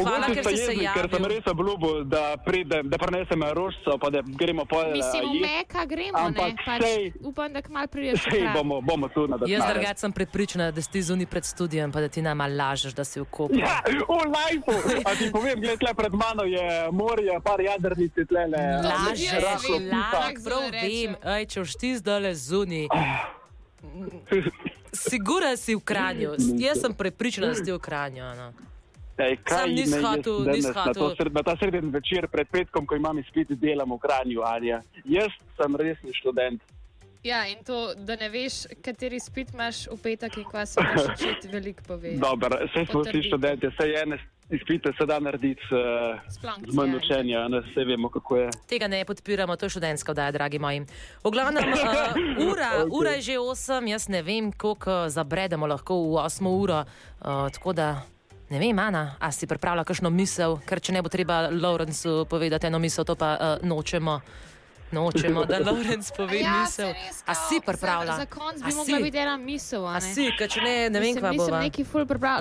hvala, 0.00 0.30
ker 0.32 0.44
si 0.48 0.56
se 0.56 0.74
javil. 0.74 0.94
Ker 0.96 1.08
sem 1.12 1.26
res 1.32 1.48
obljubil, 1.52 2.04
da, 2.08 2.22
pridem, 2.44 2.88
da 2.88 2.98
prenesem 3.00 3.44
rožco, 3.56 3.98
pa 4.00 4.10
da 4.14 4.22
gremo 4.24 4.64
po 4.68 4.80
enem. 4.82 4.98
Mislim, 5.00 5.28
v 5.28 5.42
Meka 5.44 5.84
gremo, 5.90 6.18
ampak 6.18 6.64
pač, 6.64 6.84
sej, 6.84 7.12
upam, 7.20 7.52
da 7.52 7.62
kmalo 7.62 7.90
priješ. 7.92 8.24
Sej, 8.28 8.46
bomo, 8.56 8.80
bomo 8.80 9.10
tu 9.12 9.26
na 9.28 9.40
Jaz 9.48 9.64
drugače 9.72 10.00
sem 10.06 10.12
prepričana, 10.12 10.70
da 10.72 10.82
si 10.82 11.02
zunaj 11.02 11.28
pred 11.28 11.44
studijem, 11.44 11.92
pa 11.92 12.00
da 12.00 12.08
ti 12.08 12.22
nama 12.22 12.46
lažeš, 12.46 12.96
da 12.96 13.04
si 13.04 13.20
v 13.20 13.26
kopu. 13.30 13.58
Ja, 13.58 13.80
v 13.84 14.30
lajfu. 14.32 14.76
A 15.04 15.14
ti 15.18 15.30
povem, 15.32 15.60
gled, 15.60 15.78
tle 15.80 15.94
pred 15.94 16.14
mano 16.14 16.44
je 16.48 16.64
morje, 16.92 17.34
par 17.44 17.60
jadrnic, 17.60 18.16
tle 18.28 18.46
le. 18.48 18.64
Lažeš, 18.84 19.36
lažeš, 19.44 20.42
prav 20.44 20.68
vem, 20.72 21.16
aj, 21.22 21.42
če 21.52 21.64
už 21.66 21.70
ti 21.76 21.94
zdaj 22.00 22.20
le 22.24 22.32
zunaj. 22.34 22.86
Sigura 24.92 25.56
si 25.56 25.74
v 25.74 25.80
Kranju, 25.84 26.34
jaz 26.58 26.80
sem 26.80 26.94
prepričana, 26.94 27.52
da 27.52 27.54
si 27.54 27.72
v 27.72 27.78
Kranju. 27.78 28.24
No. 28.36 28.52
Ej, 29.18 29.38
Sam 29.48 29.70
nisem 29.74 30.04
hotel, 30.04 30.46
nisem 30.46 30.74
hotel. 30.74 31.30
Na 31.34 31.42
ta 31.42 31.56
sreden 31.58 31.90
večer 31.90 32.28
pred 32.30 32.46
petkom, 32.50 32.86
ko 32.86 32.94
imam 32.94 33.18
izpit, 33.18 33.50
delam 33.58 33.90
v 33.90 33.98
Kranju, 33.98 34.42
Anja. 34.46 34.82
Jaz 35.04 35.34
sem 35.58 35.76
resni 35.76 36.14
študent. 36.14 36.62
Ja, 37.26 37.42
in 37.50 37.64
to, 37.66 37.94
da 37.98 38.14
ne 38.16 38.28
veš, 38.30 38.68
kateri 38.78 39.18
spit 39.20 39.50
imaš 39.50 39.88
v 39.90 39.98
petek 40.02 40.38
in 40.38 40.46
kva 40.46 40.62
se 40.66 40.78
lahko 40.80 41.08
učiti, 41.16 41.50
veliko 41.50 41.82
pove. 41.88 42.14
Dobro, 42.14 42.60
vse 42.70 42.86
smo 42.86 43.02
vsi 43.02 43.22
študenti, 43.26 43.72
vse 43.74 43.88
je 43.90 44.02
ene 44.02 44.20
izpite 44.50 44.92
se 44.98 45.06
da 45.06 45.20
narediti 45.20 45.62
uh, 45.70 46.20
z 46.68 46.74
manj 46.74 46.90
ja, 46.90 46.96
učenja, 46.96 47.48
ne 47.48 47.60
vse 47.60 47.84
vemo, 47.84 48.08
kako 48.08 48.36
je. 48.36 48.50
Tega 48.66 48.88
ne 48.88 49.04
podpiramo, 49.04 49.56
to 49.56 49.66
je 49.66 49.70
študentska 49.70 50.12
vdaja, 50.12 50.32
dragi 50.32 50.58
moji. 50.58 50.80
V 51.24 51.30
glavnem, 51.30 51.64
uh, 51.72 51.78
ura, 52.50 52.70
okay. 52.76 52.88
ura 52.90 53.10
je 53.10 53.20
že 53.20 53.32
8, 53.38 53.88
jaz 53.88 54.08
ne 54.08 54.22
vem, 54.22 54.52
koliko 54.52 55.08
zabredemo 55.08 55.66
lahko 55.66 55.94
v 55.94 56.22
8 56.24 56.48
uro. 56.48 56.80
Uh, 56.80 57.50
tako 57.52 57.72
da, 57.72 58.02
ne 58.50 58.58
vem, 58.58 58.78
Ana, 58.78 59.16
a 59.20 59.32
si 59.32 59.46
pripravlja 59.46 59.84
kakšno 59.84 60.10
misel, 60.10 60.58
ker 60.64 60.80
če 60.80 60.92
ne 60.92 61.02
bo 61.02 61.08
treba 61.08 61.48
Lawrencu 61.50 62.24
povedati 62.28 62.66
eno 62.66 62.78
misel, 62.78 63.04
to 63.04 63.14
pa 63.14 63.36
uh, 63.36 63.68
nočemo. 63.68 64.20
Nočemo, 64.92 65.44
da 65.44 65.58
Lorenz 65.66 66.10
pove 66.16 66.40
ja, 66.40 66.60
misel. 66.62 66.92
A 67.26 67.34
si 67.34 67.60
pripravljen? 67.66 68.16
Za 68.16 68.26
konec 68.26 68.62
bi 68.62 68.74
mogla 68.74 68.98
biti 69.02 69.18
ena 69.18 69.36
misel. 69.36 69.86
A 69.86 70.00
si, 70.00 70.30
če 70.38 70.60
ne, 70.64 70.76
ne 70.90 71.00
vem, 71.00 71.16
kaj 71.20 71.36
bo. 71.36 71.48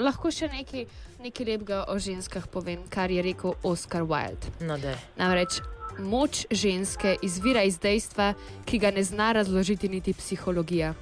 Lahko 0.02 0.32
še 0.32 0.48
nekaj, 0.52 0.86
nekaj 1.24 1.50
lepega 1.52 1.82
o 1.92 1.98
ženskah 2.00 2.48
povem, 2.48 2.86
kar 2.90 3.12
je 3.12 3.26
rekel 3.26 3.58
Oscar 3.64 4.08
Wilde. 4.08 4.54
No, 4.64 4.80
Namreč 5.20 5.60
moč 6.00 6.46
ženske 6.52 7.16
izvira 7.22 7.64
iz 7.64 7.80
dejstva, 7.80 8.34
ki 8.66 8.80
ga 8.80 8.92
ne 8.92 9.04
zna 9.04 9.32
razložiti 9.32 9.90
niti 9.90 10.14
psihologija. 10.14 10.94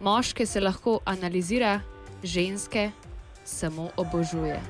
Moške 0.00 0.46
se 0.46 0.60
lahko 0.60 1.00
analizira, 1.04 1.80
ženske 2.22 2.90
samo 3.44 3.90
obožuje. 3.96 4.60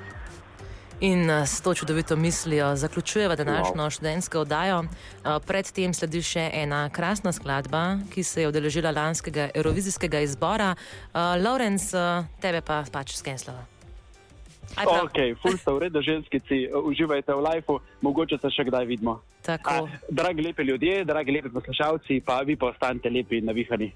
In 1.00 1.30
eh, 1.30 1.46
s 1.46 1.60
to 1.60 1.74
čudovito 1.74 2.16
mislijo 2.16 2.76
zaključujemo 2.76 3.36
današnjo 3.36 3.82
wow. 3.82 3.90
študentsko 3.90 4.40
oddajo. 4.40 4.84
Eh, 4.84 5.28
predtem 5.46 5.94
sledi 5.94 6.22
še 6.22 6.50
ena 6.52 6.88
krasna 6.92 7.32
skladba, 7.32 7.98
ki 8.14 8.22
se 8.22 8.42
je 8.42 8.48
odeležila 8.48 8.90
lanskega 8.90 9.48
Eurovizijskega 9.54 10.20
izbora. 10.20 10.74
Uh, 10.74 11.20
Lawrence, 11.40 11.96
tebe 12.40 12.60
pa 12.60 12.84
pač 12.92 13.16
skenslava. 13.16 13.64
Ok, 14.76 15.18
ful 15.42 15.56
ste 15.58 15.72
v 15.72 15.78
redu, 15.82 16.02
ženskici, 16.02 16.68
uživajte 16.68 17.34
v 17.34 17.42
lifeu, 17.42 17.80
mogoče 18.00 18.38
se 18.38 18.52
še 18.54 18.68
kdaj 18.68 18.86
vidimo. 18.86 19.18
A, 19.48 19.80
dragi 20.08 20.44
lepi 20.46 20.62
ljudje, 20.62 21.04
dragi 21.04 21.32
lepi 21.32 21.50
poslušalci, 21.50 22.20
pa 22.20 22.42
vi 22.46 22.56
pa 22.56 22.70
ostanite 22.70 23.10
lepi 23.10 23.40
in 23.40 23.50
navihani. 23.50 23.90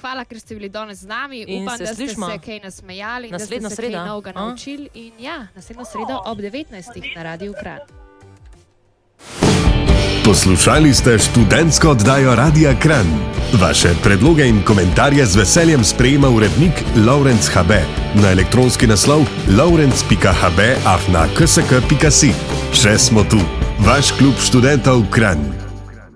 Hvala, 0.00 0.24
ker 0.24 0.40
ste 0.40 0.54
bili 0.54 0.68
danes 0.68 0.98
z 0.98 1.06
nami. 1.06 1.44
In 1.46 1.62
Upam, 1.62 1.78
da 1.78 1.94
slišmo. 1.94 2.26
ste 2.26 2.38
se 2.38 2.44
kaj 2.44 2.60
nasmejali, 2.64 3.30
naslednjo 3.30 3.68
da 3.68 3.74
ste 3.74 3.82
se 3.82 3.92
kaj 3.92 4.06
novega 4.06 4.32
naučili. 4.32 4.88
In 4.94 5.12
ja, 5.18 5.46
naslednjo 5.54 5.84
sredo 5.84 6.22
ob 6.24 6.38
19. 6.38 7.16
na 7.16 7.22
Radiu 7.22 7.52
Kran. 7.60 7.78
Poslušali 10.24 10.94
ste 10.94 11.18
študentsko 11.18 11.90
oddajo 11.90 12.34
Radia 12.34 12.74
Kran. 12.80 13.06
Vaše 13.60 13.88
predloge 14.02 14.48
in 14.48 14.62
komentarje 14.62 15.26
z 15.26 15.36
veseljem 15.36 15.84
sprejema 15.84 16.28
urednik 16.28 16.72
Laurence 17.06 17.50
HB 17.50 17.70
na 18.22 18.30
elektronski 18.30 18.86
naslov 18.86 19.20
laurence.hb 19.58 20.60
afna 20.86 21.26
ksk.si. 21.38 22.32
Še 22.72 22.98
smo 22.98 23.24
tu, 23.24 23.40
vaš 23.78 24.12
klub 24.12 24.34
študentov 24.38 25.02
Kran. 25.10 25.59